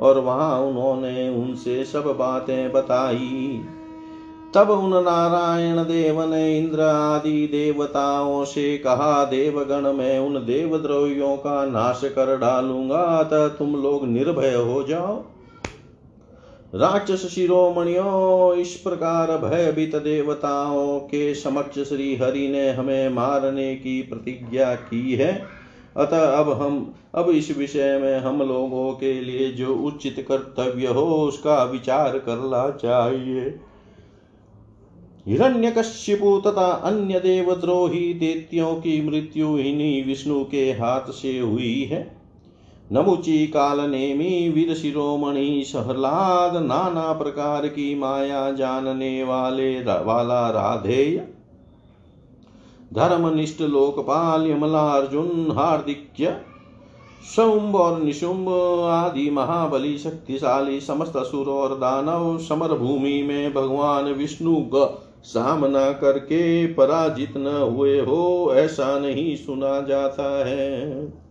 और 0.00 0.18
वहाँ 0.18 0.60
उन्होंने 0.60 1.28
उनसे 1.28 1.84
सब 1.84 2.04
बातें 2.18 2.72
बताई। 2.72 3.64
तब 4.54 4.70
उन 4.70 4.90
नारायण 5.04 5.76
देव 5.76 6.30
ने 6.30 6.58
इंद्र 6.58 6.80
आदि 6.80 7.46
देवताओं 7.46 8.44
से 8.44 8.78
कहा, 8.78 9.24
देवगण, 9.24 9.92
मैं 9.92 10.18
उन 10.18 10.34
देवद्रोहियों 10.34 11.36
का 11.36 11.66
नाश 11.66 12.00
कर 12.04 12.38
डालूँगा, 12.38 12.96
अतः 12.96 13.48
तुम 13.48 13.82
लोग 13.82 14.06
निर्भय 14.06 14.54
हो 14.54 14.82
जाओ। 14.82 15.24
राक्षस 16.74 17.34
शिरोमणियों 17.34 18.54
इस 18.54 18.74
प्रकार 18.74 19.38
भयभीत 19.38 19.96
देवताओं 19.96 20.98
के 20.98 21.34
समक्ष 21.34 21.88
श्री 21.88 22.16
हरि 22.16 22.48
ने 22.48 22.70
हमें 22.70 23.08
मारने 23.08 23.76
की 23.76 24.02
प्रतिज्ञा 24.02 24.74
की 24.74 25.14
है। 25.14 25.46
अतः 25.96 26.26
अब 26.26 26.62
हम, 26.62 26.94
अब 27.14 27.30
इस 27.30 27.58
विषय 27.58 27.98
में 27.98 28.18
हम 28.18 28.42
लोगों 28.42 28.92
के 28.92 29.20
लिए 29.20 29.52
जो 29.52 29.74
उचित 29.74 30.26
कर्तव्य 30.28 30.86
हो, 30.86 31.02
उसका 31.02 31.64
विचार 31.64 32.18
करना 32.18 32.70
चाहिए। 32.70 33.60
हिरण्यकश्यपु 35.26 36.42
तथा 36.46 36.70
अन्य 36.70 37.20
देवद्रोही 37.20 38.14
देत्यों 38.14 38.74
की 38.74 39.10
मृत्यु 39.10 39.58
इन्हीं 39.58 40.04
विष्णु 40.04 40.44
के 40.44 40.70
हाथ 40.70 41.10
से 41.10 41.38
हुई 41.38 41.84
है। 41.84 42.17
नमुची 42.90 43.46
काल 43.46 43.80
नेमी 43.80 44.48
वीर 44.48 44.74
शिरोमणि 44.74 45.64
सहलाद 45.66 46.56
नाना 46.62 47.12
प्रकार 47.12 47.66
की 47.66 47.94
माया 47.94 48.50
जानने 48.52 49.22
वाले 49.24 49.74
वाला 49.80 50.48
राधेय। 50.50 51.16
धर्मनिष्ठ 52.94 53.60
लोकपाल 53.60 54.50
यमला 54.50 54.88
अर्जुन 54.90 55.50
हार्दिक्य 55.50 56.36
शुंभ 57.36 57.76
और 57.76 58.00
निशुंभ 58.02 58.48
आदि 58.84 59.30
महाबली 59.30 59.96
शक्तिशाली 59.98 60.80
समस्त 60.80 61.16
असुर 61.16 61.46
और 61.46 61.74
दानव 61.74 62.38
समर 62.38 62.74
भूमि 62.74 63.22
में 63.22 63.54
भगवान 63.54 64.04
विष्णु 64.12 64.56
का 64.56 64.86
सामना 65.24 65.90
करके 65.92 66.66
पराजित 66.66 67.36
न 67.36 67.46
हुए 67.76 67.98
हो, 68.00 68.52
ऐसा 68.54 68.98
नहीं 68.98 69.36
सुना 69.36 69.80
जाता 69.80 70.46
है। 70.46 71.27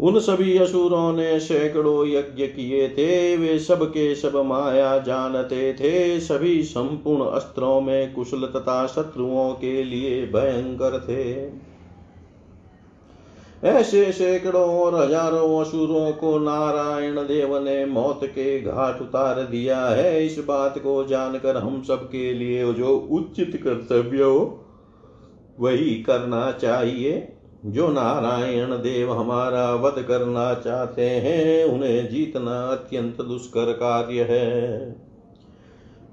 उन 0.00 0.18
सभी 0.18 0.56
असुरों 0.58 1.12
ने 1.12 1.38
सैकड़ों 1.40 2.06
यज्ञ 2.06 2.46
किए 2.46 2.88
थे, 2.88 3.36
वे 3.36 3.58
सब 3.58 3.84
के 3.84 4.14
सब 4.14 4.36
माया 4.36 4.98
जानते 4.98 5.72
थे। 5.72 6.20
सभी 6.20 6.62
संपूर्ण 6.62 7.24
अस्त्रों 7.24 7.80
में 7.80 8.12
कुशल 8.14 8.46
तथा 8.46 8.86
शत्रुओं 8.86 9.52
के 9.54 9.82
लिए 9.84 10.26
भयंकर 10.26 10.98
थे। 11.00 11.32
ऐसे 13.68 14.10
सैकड़ों 14.12 14.66
और 14.80 14.94
हज़ारों 14.94 15.60
असुरों 15.60 16.12
को 16.12 16.38
नारायण 16.38 17.16
देव 17.16 17.56
ने 17.64 17.84
मौत 17.86 18.20
के 18.24 18.60
घाट 18.60 19.00
उतार 19.02 19.40
दिया 19.42 19.78
है। 19.80 20.26
इस 20.26 20.38
बात 20.38 20.78
को 20.78 21.04
जानकर 21.04 21.56
हम 21.56 21.82
सब 21.82 22.08
के 22.08 22.32
लिए 22.34 22.72
जो 22.72 22.96
उचित 23.10 23.56
कर्तव्य 23.64 24.22
हो, 24.22 24.60
वही 25.60 25.94
करना 26.02 26.50
चाहिए। 26.52 27.33
जो 27.66 27.88
नारायण 27.88 28.70
देव 28.70 29.12
हमारा 29.12 29.74
वध 29.74 30.02
करना 30.02 30.54
चाहते 30.54 31.02
हैं, 31.02 31.64
उन्हें 31.64 32.08
जीतना 32.08 32.66
अत्यंत 32.66 33.22
दुष्कर 33.22 33.72
कार्य 33.72 34.22
है। 34.22 34.96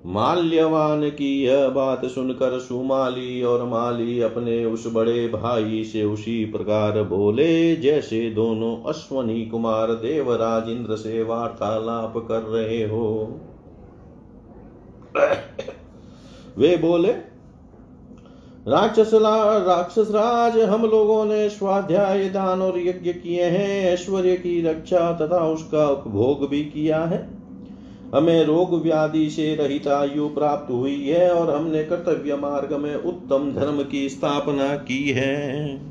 माल्यवान 0.05 1.09
की 1.09 1.43
यह 1.43 1.69
बात 1.69 2.05
सुनकर 2.05 2.59
सुमाली 2.59 3.43
और 3.43 3.65
माली 3.65 4.21
अपने 4.21 4.65
उस 4.65 4.93
बड़े 4.93 5.27
भाई 5.27 5.83
से 5.83 6.03
उसी 6.03 6.45
प्रकार 6.45 7.03
बोले, 7.03 7.75
जैसे 7.75 8.29
दोनों 8.29 8.89
अश्वनी 8.89 9.45
कुमार 9.45 9.87
देवराज 9.87 10.69
इंद्र 10.69 10.95
से 10.95 11.23
वार्तालाप 11.23 12.25
कर 12.27 12.41
रहे 12.41 12.83
हो। 12.83 13.39
वे 16.57 16.77
बोले 16.77 17.30
राक्षस 18.67 19.11
राक्षस 19.13 20.07
राज 20.11 20.57
हम 20.59 20.81
लोगों 20.81 21.25
ने 21.25 21.49
स्वाध्याय 21.49 22.29
दान 22.29 22.61
और 22.61 22.77
यज्ञ 22.79 23.13
किए 23.13 23.43
हैं। 23.43 23.93
ऐश्वर्य 23.93 24.35
की 24.35 24.61
रक्षा 24.61 25.11
तथा 25.13 25.39
उसका 25.47 25.87
उपभोग 25.87 26.49
भी 26.49 26.63
किया 26.63 26.99
है। 27.03 27.19
हमें 28.15 28.45
रोग 28.45 28.81
व्याधि 28.83 29.29
से 29.29 29.55
रहित 29.55 29.87
आयु 29.87 30.27
प्राप्त 30.27 30.71
हुई 30.71 30.99
है 31.01 31.29
और 31.33 31.55
हमने 31.55 31.83
कर्तव्य 31.83 32.35
मार्ग 32.35 32.73
में 32.73 32.95
उत्तम 32.95 33.51
धर्म 33.55 33.83
की 33.83 34.09
स्थापना 34.09 34.75
की 34.75 35.03
है। 35.09 35.90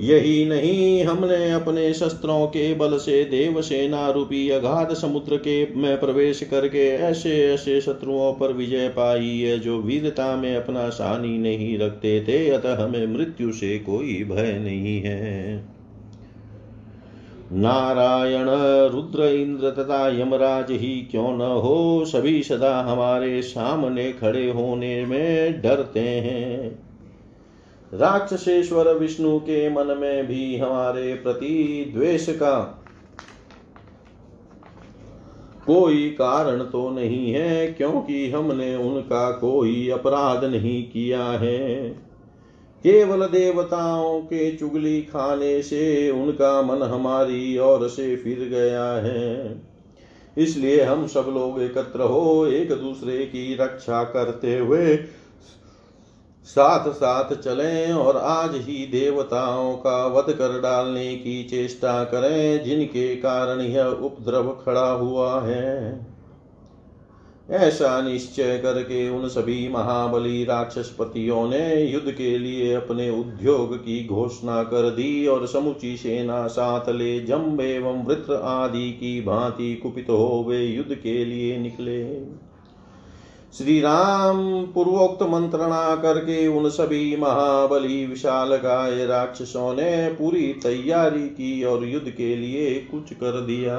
यही 0.00 0.44
नहीं 0.44 1.04
हमने 1.04 1.50
अपने 1.50 1.94
शस्त्रों 1.94 2.46
के 2.46 2.74
बल 2.74 2.96
से 2.96 3.24
देव 3.24 3.62
सेना 3.62 4.10
रूपी 4.10 4.50
अगाध 4.50 4.94
समुद्र 4.94 5.36
के 5.36 5.74
में 5.74 6.00
प्रवेश 6.00 6.42
करके 6.42 6.88
ऐसे 6.88 7.52
ऐसे 7.52 7.80
शत्रुओं 7.80 8.32
पर 8.32 8.52
विजय 8.52 8.88
पाई 8.88 9.38
है 9.38 9.58
जो 9.58 9.78
वीरता 9.78 10.36
में 10.36 10.56
अपना 10.56 10.88
सानी 10.88 11.38
नहीं 11.38 11.78
रखते 11.78 12.24
थे, 12.28 12.50
अतः 12.50 12.84
हमें 12.84 13.06
मृत्यु 13.06 13.52
से 13.52 13.78
कोई 13.78 14.24
भय 14.24 14.58
नहीं 14.58 15.02
है। 15.02 15.56
नारायण, 17.52 18.46
रुद्र, 18.92 19.22
इंद्र 19.22 19.70
तथा 19.70 20.20
यमराज 20.20 20.66
ही 20.70 21.08
क्यों 21.10 21.36
न 21.36 21.40
हो, 21.40 22.04
सभी 22.04 22.42
सदा 22.42 22.80
हमारे 22.80 23.42
सामने 23.42 24.12
खड़े 24.12 24.50
होने 24.50 25.06
में 25.06 25.62
डरते 25.62 26.00
हैं। 26.00 26.83
राक्षसेश्वर 27.94 28.92
विष्णु 28.94 29.38
के 29.38 29.68
मन 29.70 29.96
में 29.98 30.26
भी 30.26 30.56
हमारे 30.56 31.14
प्रति 31.14 31.92
द्वेष 31.94 32.28
का 32.30 32.80
कोई 35.66 36.08
कारण 36.10 36.62
तो 36.62 36.88
नहीं 36.90 37.32
है, 37.32 37.66
क्योंकि 37.66 38.30
हमने 38.30 38.74
उनका 38.76 39.30
कोई 39.30 39.88
अपराध 39.90 40.44
नहीं 40.44 40.82
किया 40.84 41.24
है। 41.24 41.88
केवल 42.84 43.26
देवताओं 43.28 44.20
के 44.20 44.50
चुगली 44.56 45.00
खाने 45.02 45.62
से 45.62 46.10
उनका 46.10 46.60
मन 46.62 46.82
हमारी 46.82 47.58
ओर 47.58 47.88
से 47.88 48.14
फिर 48.16 48.48
गया 48.48 48.84
है। 49.02 49.62
इसलिए 50.36 50.82
हम 50.82 51.06
सब 51.06 51.26
लोग 51.28 51.60
एकत्र 51.62 52.02
हो 52.02 52.46
एक 52.46 52.72
दूसरे 52.72 53.18
की 53.26 53.54
रक्षा 53.54 54.02
करते 54.04 54.58
हुए 54.58 54.96
साथ 56.44 56.90
साथ 56.92 57.34
चलें 57.34 57.92
और 57.92 58.16
आज 58.16 58.54
ही 58.54 58.86
देवताओं 58.86 59.74
का 59.76 60.06
वध 60.06 60.32
कर 60.32 60.60
डालने 60.60 61.14
की 61.14 61.42
चेष्टा 61.44 62.04
करें, 62.04 62.64
जिनके 62.64 63.14
कारण 63.16 63.60
यह 63.60 63.84
उपद्रव 63.84 64.50
खड़ा 64.64 64.90
हुआ 64.90 65.40
है। 65.40 66.06
ऐसा 67.50 68.00
निश्चय 68.02 68.58
करके 68.58 69.08
उन 69.08 69.28
सभी 69.28 69.68
महाबली 69.68 70.44
राक्षसपतियों 70.44 71.48
ने 71.48 71.82
युद्ध 71.82 72.12
के 72.12 72.38
लिए 72.38 72.72
अपने 72.74 73.10
उद्योग 73.10 73.76
की 73.76 74.06
घोषणा 74.06 74.62
कर 74.62 74.90
दी 74.90 75.26
और 75.26 75.46
समुची 75.46 75.96
सेना 75.96 76.46
साथ 76.46 76.88
ले 76.88 77.20
जम्ब 77.20 77.60
एवं 77.60 78.04
वृत्र 78.04 78.34
आदि 78.34 78.90
की 78.92 79.20
भांति 79.20 79.74
कुपित 79.74 80.06
हो 80.10 80.44
वे 80.48 80.64
युद्ध 80.64 80.94
के 80.94 81.24
लिए 81.24 81.56
निकले। 81.58 82.04
श्री 83.58 83.80
राम 83.80 84.64
पूर्वोक्त 84.64 85.22
मंत्रणा 85.22 85.96
करके 85.96 86.46
उन 86.46 86.68
सभी 86.68 87.16
महाबली 87.16 88.06
विशाल 88.06 88.56
गाय 88.56 89.04
राक्षसों 89.06 89.74
ने 89.74 90.08
पूरी 90.08 90.42
तैयारी 90.62 91.28
की 91.28 91.64
और 91.64 91.84
युद्ध 91.84 92.10
के 92.10 92.36
लिए 92.36 92.74
कुछ 92.90 93.12
कर 93.12 93.40
दिया। 93.40 93.76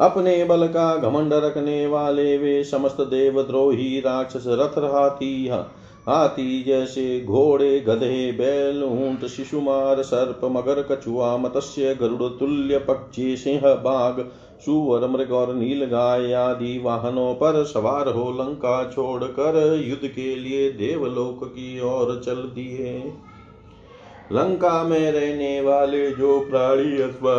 अपने 0.00 0.44
बल 0.44 0.66
का 0.66 0.96
घमंड 0.96 1.32
रखने 1.32 1.86
वाले 1.86 2.36
वे 2.38 2.64
समस्त 2.64 3.00
देवद्रोही 3.00 4.00
राक्षस 4.00 4.44
रथ 4.46 4.78
हाथी 4.94 5.48
हाथी 6.08 6.62
जैसे 6.62 7.20
घोड़े, 7.20 7.80
गधे, 7.80 8.32
बैल, 8.32 8.82
ऊँट, 8.84 9.26
शिशुमार, 9.26 10.02
सर्प, 10.02 10.40
मगर, 10.44 10.82
कछुआ, 10.82 11.36
मत्स्य, 11.36 11.94
गरुड़, 11.94 12.30
तुल्य, 12.38 12.78
पक्षी, 12.78 13.36
सिंह, 13.36 13.60
बाघ 13.60 14.20
सुवर 14.64 15.06
मृग 15.08 15.32
और 15.32 15.54
नील 15.54 15.84
गाय 15.84 16.32
आदि 16.32 16.78
वाहनों 16.78 17.34
पर 17.34 17.64
सवार 17.64 18.08
हो 18.08 18.30
लंका, 18.30 18.90
छोड़कर 18.90 19.82
युद्ध 19.86 20.08
के 20.08 20.34
लिए 20.36 20.70
देवलोक 20.70 21.44
की 21.44 21.80
ओर 21.80 22.22
चल 22.24 22.34
दिए। 22.34 23.12
लंका 24.32 24.84
में 24.84 25.12
रहने 25.12 25.60
वाले 25.60 26.10
जो 26.10 26.40
प्राणी 26.40 27.02
अथवा 27.02 27.34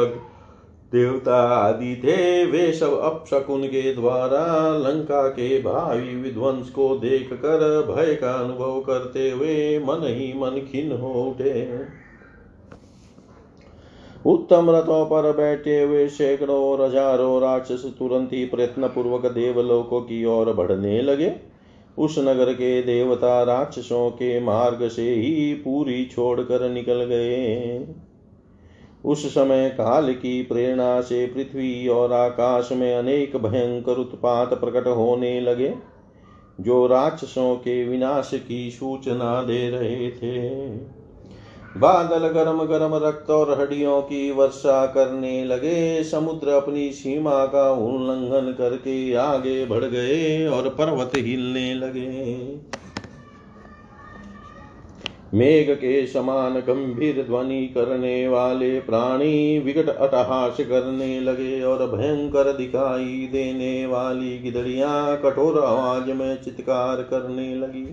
देवता 0.92 1.42
आदि 1.48 1.96
थे, 1.96 2.46
वे 2.46 2.72
सब 2.74 3.00
अपशकुन 3.00 3.64
के 3.64 3.94
द्वारा 3.94 4.78
लंका 4.78 5.28
के 5.28 5.62
भावी 5.62 6.16
विध्वंस 6.16 6.70
को 6.70 6.96
देख 6.96 7.30
कर 7.34 7.60
भय 7.92 8.16
का 8.16 8.32
अनुभव 8.32 8.80
करते 8.82 9.30
हुए 9.32 9.80
मन 9.80 10.02
ही 10.04 10.34
मन 10.38 10.60
खिन 10.72 10.92
हो 10.92 11.14
उठे। 11.14 12.01
उत्तम 14.26 14.70
रथों 14.70 15.06
पर 15.06 15.32
बैठे 15.32 15.82
हुए 15.82 16.08
सैकड़ों 16.08 16.60
और 16.64 16.82
हज़ारों 16.82 17.42
राक्षस 17.42 17.84
तुरंत 18.00 18.34
ही 18.34 18.46
प्रयत्न 18.46 18.88
पूर्वक 18.88 19.26
देवलोकों 19.26 20.02
की 20.02 20.26
ओर 20.26 20.54
बढ़ने 20.54 21.02
लगे। 21.02 21.32
उस 21.98 22.20
नगर 22.20 22.54
के 22.54 22.82
देवता 22.82 23.42
राक्षसों 23.44 24.10
के 24.12 24.40
मार्ग 24.40 24.88
से 24.88 25.10
ही 25.14 25.54
पूरी 25.54 26.06
छोड़कर 26.06 26.70
निकल 26.70 27.04
गए। 27.04 27.88
उस 29.06 29.26
समय 29.34 29.70
काल 29.70 30.14
की 30.14 30.42
प्रेरणा 30.44 31.02
से 31.02 31.26
पृथ्वी 31.26 31.88
और 31.88 32.14
आकाश 32.14 32.72
में 32.72 32.94
अनेक 32.96 33.36
भयंकर 33.38 33.98
उत्पात 33.98 34.54
प्रकट 34.54 34.88
होने 34.88 35.40
लगे, 35.42 35.74
जो 36.62 36.86
राक्षसों 36.88 37.56
के 37.56 37.84
विनाश 37.86 38.32
की 38.34 38.70
सूचना 38.72 39.42
दे 39.44 39.70
रहे 39.70 40.10
थे। 40.12 41.01
बादल 41.78 42.28
गरम 42.28 42.64
गरम 42.64 42.96
रक्त 42.96 43.30
और 43.30 43.60
हड्डियों 43.62 44.02
की 44.02 44.32
वर्षा 44.32 44.86
करने 44.86 45.44
लगे। 45.46 46.04
समुद्र 46.04 46.50
अपनी 46.50 46.92
सीमा 46.92 47.46
का 47.46 47.70
उल्लंघन 47.72 48.52
करके 48.52 49.14
आगे 49.14 49.66
बढ़ 49.66 49.84
गए 49.86 50.48
और 50.48 50.70
पर्वत 50.70 51.12
हिलने 51.16 51.74
लगे। 51.74 52.10
मेघ 55.34 55.72
के 55.72 56.06
समान 56.08 56.60
गंभीर 56.60 57.24
ध्वनि 57.24 57.66
करने 57.68 58.28
वाले 58.28 58.80
प्राणी 58.80 59.60
विकट 59.60 59.90
अटहास 59.90 60.58
करने 60.62 61.20
लगे 61.20 61.62
और 61.62 61.88
भयंकर 61.88 62.52
दिखाई 62.54 63.30
देने 63.32 63.86
वाली 63.86 64.38
गिदड़ियाँ 64.40 65.18
कठोर 65.18 65.64
आवाज़ 65.64 66.12
में 66.12 66.42
चित्कार 66.44 67.02
करने 67.04 67.56
लगी। 67.56 67.86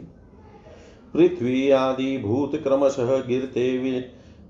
पृथ्वी 1.15 1.71
आदि 1.71 2.17
भूत 2.19 2.57
क्रमशः 2.57 3.17
गिरते 3.27 3.79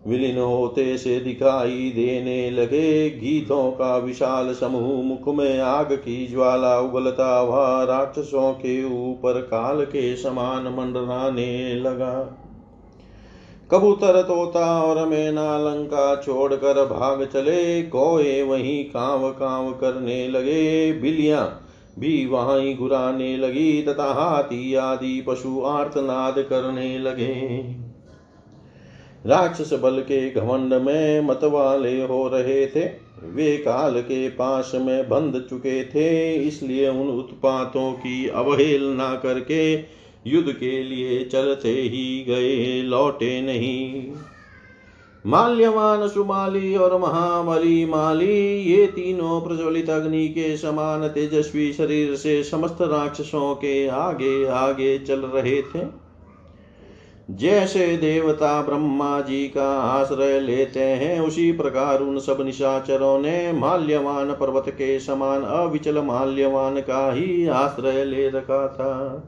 विलीन 0.07 0.38
होते 0.38 0.99
से 0.99 1.21
दिखाई 1.21 1.92
देने 1.94 2.51
लगे। 2.51 3.11
गीतों 3.11 3.71
का 3.71 3.97
विशाल 3.97 4.53
समूह 4.55 5.03
मुख 5.03 5.35
में 5.37 5.61
आग 5.61 5.92
की 5.92 6.27
ज्वाला 6.27 6.79
उगलता 6.81 7.38
हुआ 7.38 7.85
राक्षसों 7.85 8.53
के 8.53 8.85
ऊपर 9.11 9.40
काल 9.40 9.85
के 9.85 10.16
समान 10.16 10.62
मंडराने 10.68 11.75
लगा। 11.75 12.14
कबूतर 13.71 14.23
तोता 14.23 14.83
और 14.83 15.07
मैना 15.09 15.59
लंका 15.59 16.14
छोड़कर 16.16 16.85
भाग 16.87 17.25
चले। 17.25 17.83
कोए 17.83 18.42
वहीं 18.42 18.85
कांव 18.85 19.31
कांव 19.31 19.73
करने 19.73 20.29
लगे। 20.29 20.92
बिलियाँ 20.92 21.64
भी 21.99 22.27
वहाँ 22.27 22.61
ही 22.61 22.75
घुराने 22.75 23.37
लगी 23.37 23.83
तथा 23.83 24.13
हाथी 24.15 24.75
आदि 24.75 25.21
पशु 25.21 25.61
आर्तनाद 25.63 26.39
करने 26.39 26.99
लगे। 26.99 27.35
राक्षस 29.27 29.73
बल 29.73 30.01
के 30.01 30.31
घमंड 30.31 30.75
में 30.75 31.21
मतवाले 31.21 32.01
हो 32.03 32.27
रहे 32.29 32.67
थे। 32.67 32.85
वे 33.25 33.57
काल 33.57 34.01
के 34.01 34.29
पास 34.29 34.73
में 34.75 35.09
बंध 35.09 35.41
चुके 35.51 35.83
थे, 35.85 36.35
इसलिए 36.37 36.89
उन 36.89 37.09
उत्पातों 37.09 37.93
की 37.93 38.29
अवहेलना 38.29 39.15
करके 39.17 39.73
युद्ध 40.27 40.53
के 40.53 40.83
लिए 40.83 41.25
चलते 41.25 41.71
ही 41.71 42.25
गए, 42.29 42.83
लौटे 42.83 43.41
नहीं। 43.43 44.03
माल्यवान 45.29 46.09
सुमाली 46.09 46.77
और 46.77 47.01
महाबली 47.01 47.87
माली, 47.87 48.62
ये 48.62 48.87
तीनों 48.87 49.41
प्रज्वलित 49.41 49.91
अग्नि 49.91 50.29
के 50.29 50.57
समान 50.57 51.09
तेजस्वी 51.09 51.73
शरीर 51.73 52.17
से 52.17 52.45
समस्त 52.45 52.77
राक्षसों 52.81 53.55
के 53.55 53.88
आगे 53.88 54.47
आगे 54.47 54.99
चल 54.99 55.21
रहे 55.21 55.62
थे। 55.62 56.09
जैसे 57.31 57.97
देवता 57.97 58.62
ब्रह्मा 58.62 59.21
जी 59.21 59.49
का 59.49 59.81
आश्रय 59.81 60.41
लेते 60.41 60.81
हैं, 60.81 61.21
उसी 61.21 61.53
प्रकार 61.53 62.01
उन 62.01 62.19
सब 62.19 62.37
निशाचरों 62.41 63.19
ने 63.19 63.53
माल्यवान 63.53 64.33
पर्वत 64.33 64.64
के 64.69 65.01
समान 65.01 65.43
अविचल 65.43 66.03
माल्यवान 66.03 66.81
का 66.81 67.12
ही 67.12 67.47
आश्रय 67.47 68.05
ले 68.05 68.29
रखा 68.29 68.69
था। 68.69 69.23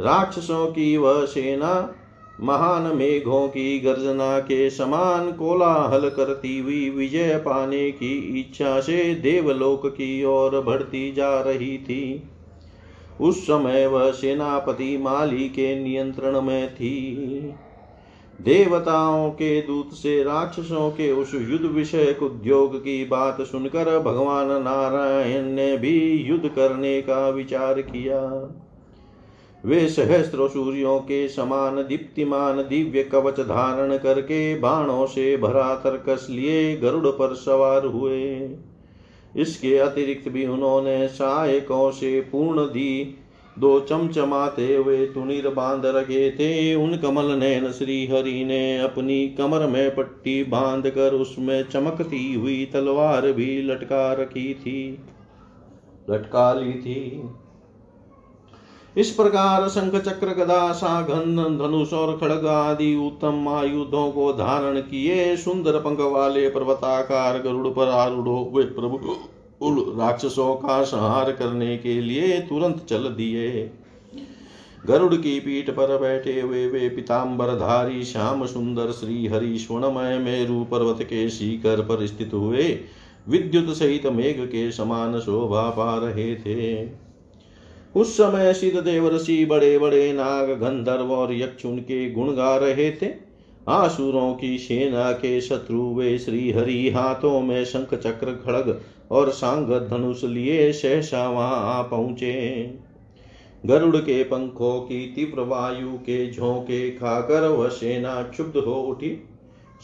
राक्षसों 0.00 0.66
की 0.66 0.96
वह 0.96 1.24
सेना 1.24 1.94
महान 2.42 2.96
मेघों 2.96 3.48
की 3.48 3.78
गर्जना 3.80 4.38
के 4.38 4.70
समान 4.70 5.32
कोलाहल 5.32 6.08
करती 6.08 6.58
हुई 6.58 6.90
विजय 6.90 7.36
पाने 7.36 7.90
की 7.90 8.40
इच्छा 8.40 8.80
से 8.80 9.14
देवलोक 9.14 9.86
की 9.86 10.24
ओर 10.24 10.60
बढ़ती 10.60 11.12
जा 11.12 11.40
रही 11.40 11.78
थी। 11.78 12.22
उस 13.20 13.42
समय 13.42 13.86
वह 13.86 14.10
सेनापति 14.10 14.96
माली 14.96 15.48
के 15.48 15.84
नियंत्रण 15.84 16.40
में 16.40 16.74
थी। 16.74 17.14
देवताओं 18.40 19.30
के 19.30 19.60
दूत 19.62 19.90
से 19.92 20.22
राक्षसों 20.22 20.90
के 20.90 21.12
उस 21.12 21.34
युद्ध 21.34 21.66
विषय 21.66 22.16
उद्योग 22.22 22.78
की 22.78 23.04
बात 23.04 23.42
सुनकर 23.42 23.98
भगवान 23.98 24.46
नारायण 24.46 25.44
ने 25.44 25.76
भी 25.76 26.10
युद्ध 26.10 26.48
करने 26.48 27.02
का 27.02 27.28
विचार 27.28 27.82
किया। 27.82 28.20
वे 29.64 29.88
सहस्त्र 29.88 30.48
सूर्यों 30.48 30.98
के 31.00 31.28
समान 31.28 31.76
दीप्तिमान 31.76 32.56
दिव्य 32.56 33.02
कवच 33.02 33.40
धारण 33.40 33.96
करके 33.96 34.58
बाणों 34.58 35.06
से 35.06 35.36
भरा 35.36 35.74
तरकस 35.74 36.26
लिए 36.30 36.76
गरुड़ 36.76 37.06
पर 37.06 37.34
सवार 37.34 37.86
हुए। 37.86 38.50
इसके 39.36 39.76
अतिरिक्त 39.78 40.28
भी 40.28 40.46
उन्होंने 40.46 41.08
सहायकों 41.08 41.90
से 41.90 42.20
पूर्ण 42.20 42.64
दी। 42.64 43.16
दो 43.58 43.80
चमचमाते 43.80 44.74
हुए 44.76 45.06
तुनिर 45.06 45.48
बाँध 45.48 45.86
रखे 45.86 46.30
थे। 46.30 46.74
उन 46.74 46.96
कमल 46.96 47.24
नैन 47.24 47.72
श्री 47.72 48.06
हरि 48.06 48.44
ने 48.44 48.78
अपनी 48.78 49.28
कमर 49.28 49.66
में 49.66 49.94
पट्टी 49.94 50.44
बाँध 50.44 50.90
कर 50.90 51.12
उसमें 51.12 51.62
चमकती 51.62 52.34
हुई 52.34 52.64
तलवार 52.72 53.32
भी 53.32 53.62
लटका 53.62 54.12
रखी 54.12 54.54
थी। 54.54 54.98
लटका 56.10 56.52
ली 56.54 56.72
थी। 56.72 57.22
इस 58.96 59.10
प्रकार 59.10 59.68
शंख 59.68 59.94
चक्र, 59.96 60.28
गदा, 60.28 60.72
साघन, 60.72 61.36
धनुष 61.58 61.92
और 61.92 62.16
खड़ग 62.18 62.46
आदि 62.46 62.94
उत्तम 62.96 63.48
आयुधों 63.48 64.10
को 64.12 64.32
धारण 64.32 64.80
किए, 64.80 65.36
सुंदर 65.36 65.78
पंख 65.78 66.00
वाले 66.12 66.48
पर्वताकार 66.48 67.38
गरुड़ 67.38 67.68
पर 67.68 67.88
आरूढ़ 67.88 68.28
हुए 68.28 68.64
प्रभु 68.64 68.98
उल 69.62 69.78
राक्षसों 69.98 70.54
का 70.54 70.82
संहार 70.82 71.30
करने 71.32 71.76
के 71.78 72.00
लिए 72.00 72.38
तुरंत 72.40 72.84
चल 72.88 73.08
दिए। 73.08 73.70
गरुड़ 74.86 75.14
की 75.14 75.38
पीठ 75.40 75.70
पर 75.70 75.96
बैठे 75.98 76.40
हुए 76.40 76.66
वे 76.66 76.88
पिताम्बर 76.88 77.54
धारी 77.56 78.02
श्याम 78.04 78.44
सुंदर 78.46 78.90
श्री 78.90 79.26
हरि 79.26 79.58
स्वर्णमय 79.58 80.18
मेरु 80.18 80.64
पर्वत 80.64 81.02
के 81.02 81.28
शिखर 81.30 81.80
पर 81.80 82.06
स्थित 82.06 82.30
हुए 82.34 82.64
विद्युत 83.28 83.76
सहित 83.76 84.06
मेघ 84.06 84.40
के 84.40 84.70
समान 84.72 85.18
शोभा 85.20 85.68
पा 85.70 85.94
रहे 85.96 86.34
थे। 86.36 86.86
उस 87.94 88.16
समय 88.16 88.52
सिद्ध 88.54 88.80
देव 88.80 89.08
ऋषि 89.08 89.44
बड़े 89.44 89.78
बड़े 89.78 90.12
नाग 90.12 90.50
गंधर्व 90.50 91.12
और 91.12 91.32
यक्ष 91.34 91.64
उनके 91.66 92.10
गुण 92.10 92.32
गा 92.32 92.56
रहे 92.56 92.90
थे। 92.92 93.08
आसुरों 93.68 94.34
की 94.34 94.58
सेना 94.58 95.12
के 95.12 95.40
शत्रु 95.40 95.82
वे 95.94 96.18
श्री 96.18 96.50
हरि 96.52 96.90
हाथों 96.90 97.40
में 97.40 97.64
शंख 97.64 97.94
चक्र 97.94 98.32
खड़ग 98.44 98.80
और 99.10 99.30
सांग 99.30 99.72
धनुष 99.88 100.24
लिए 100.24 100.72
सहसा 100.72 101.28
वहाँ 101.28 101.78
आ 101.78 101.82
पहुँचे। 101.82 102.32
गरुड़ 103.66 103.96
के 103.96 104.22
पंखों 104.22 104.80
की 104.80 105.06
तीव्र 105.06 105.40
वायु 105.40 105.92
के 105.92 106.30
झोंके 106.30 106.90
खाकर 106.90 107.48
वह 107.48 107.68
सेना 107.68 108.22
क्षुब्ध 108.22 108.56
हो 108.56 108.74
उठी। 108.74 109.10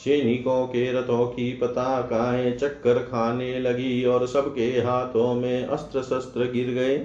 सैनिकों 0.04 0.66
के 0.66 0.92
रथों 0.92 1.26
की 1.26 1.52
पताकाएँ 1.52 2.52
चक्कर 2.52 2.98
खाने 2.98 3.58
लगी 3.60 4.04
और 4.04 4.26
सबके 4.26 4.66
हाथों 4.80 5.34
में 5.34 5.64
अस्त्र 5.64 6.02
शस्त्र 6.02 6.50
गिर 6.52 6.70
गए। 6.70 6.98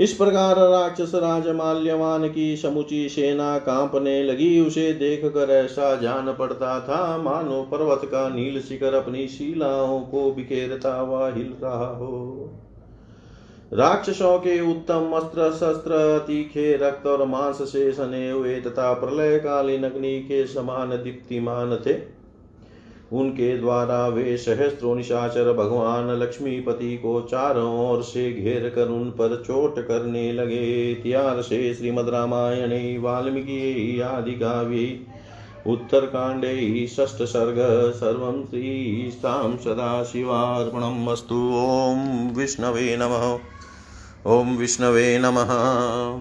इस 0.00 0.12
प्रकार 0.12 0.56
राक्षस 0.56 1.14
राज 1.14 1.48
माल्यवान 1.48 2.28
की 2.28 2.56
समुची 2.56 3.08
सेना 3.08 3.58
कांपने 3.58 4.22
लगी। 4.24 4.60
उसे 4.60 4.92
देख 4.92 5.24
कर 5.24 5.50
ऐसा 5.50 5.96
जान 5.96 6.32
पड़ता 6.32 6.80
था, 6.80 7.18
मानो 7.18 7.62
पर्वत 7.62 8.00
का 8.04 8.28
नील 8.28 8.60
शिखर 8.60 8.94
अपनी 8.94 9.28
शिलाओं 9.28 10.00
को 10.00 10.32
बिखेरता 10.32 10.94
हुआ 10.94 11.30
हिल 11.32 11.54
रहा 11.62 11.96
हो। 11.96 12.50
राक्षसों 13.72 14.38
के 14.38 14.70
उत्तम 14.70 15.12
अस्त्र 15.12 15.50
शस्त्र, 15.50 16.18
तीखे 16.18 16.76
रक्त 16.76 17.06
और 17.06 17.26
मांस 17.26 17.58
से 17.72 17.92
सने 17.92 18.30
हुए 18.30 18.60
तथा 18.60 18.92
प्रलय 18.92 19.38
कालीन 19.38 19.84
अग्नि 19.84 20.18
के 20.20 20.46
समान 20.46 20.90
दीप्तिमान 20.90 21.76
थे। 21.86 22.21
उनके 23.12 23.58
द्वारा 23.58 24.08
वे 24.08 24.36
सहस्त्रो 24.36 24.94
निशाचर 24.94 25.52
भगवान 25.52 26.10
लक्ष्मीपति 26.10 26.96
को 26.96 27.20
चारों 27.20 27.90
ओर 27.90 28.02
से 28.02 28.32
घेर 28.32 28.72
कर 28.76 28.88
उन 28.88 29.10
पर 29.10 29.42
चोट 29.46 29.78
करने 29.78 30.32
लगे। 30.32 30.92
इतिहास 30.92 31.44
से 31.44 31.74
श्रीमद 31.74 32.08
रामायण, 32.08 33.02
वाल्मीकि 33.02 34.00
आदि 34.00 34.32
काव्ये 34.32 35.00
उत्तरकाण्डे 35.66 36.86
षष्ठ 36.86 37.22
सर्ग, 37.22 37.56
सर्वं 37.92 38.44
श्रीस्तां 38.44 39.56
सदाशिवार्पणम् 39.56 41.08
अस्तु। 41.08 41.52
ॐ 41.54 42.30
विष्णवे 42.36 42.96
नमः। 43.00 43.38
ॐ 44.32 44.56
विष्णवे 44.56 45.18
नमः। 45.18 46.20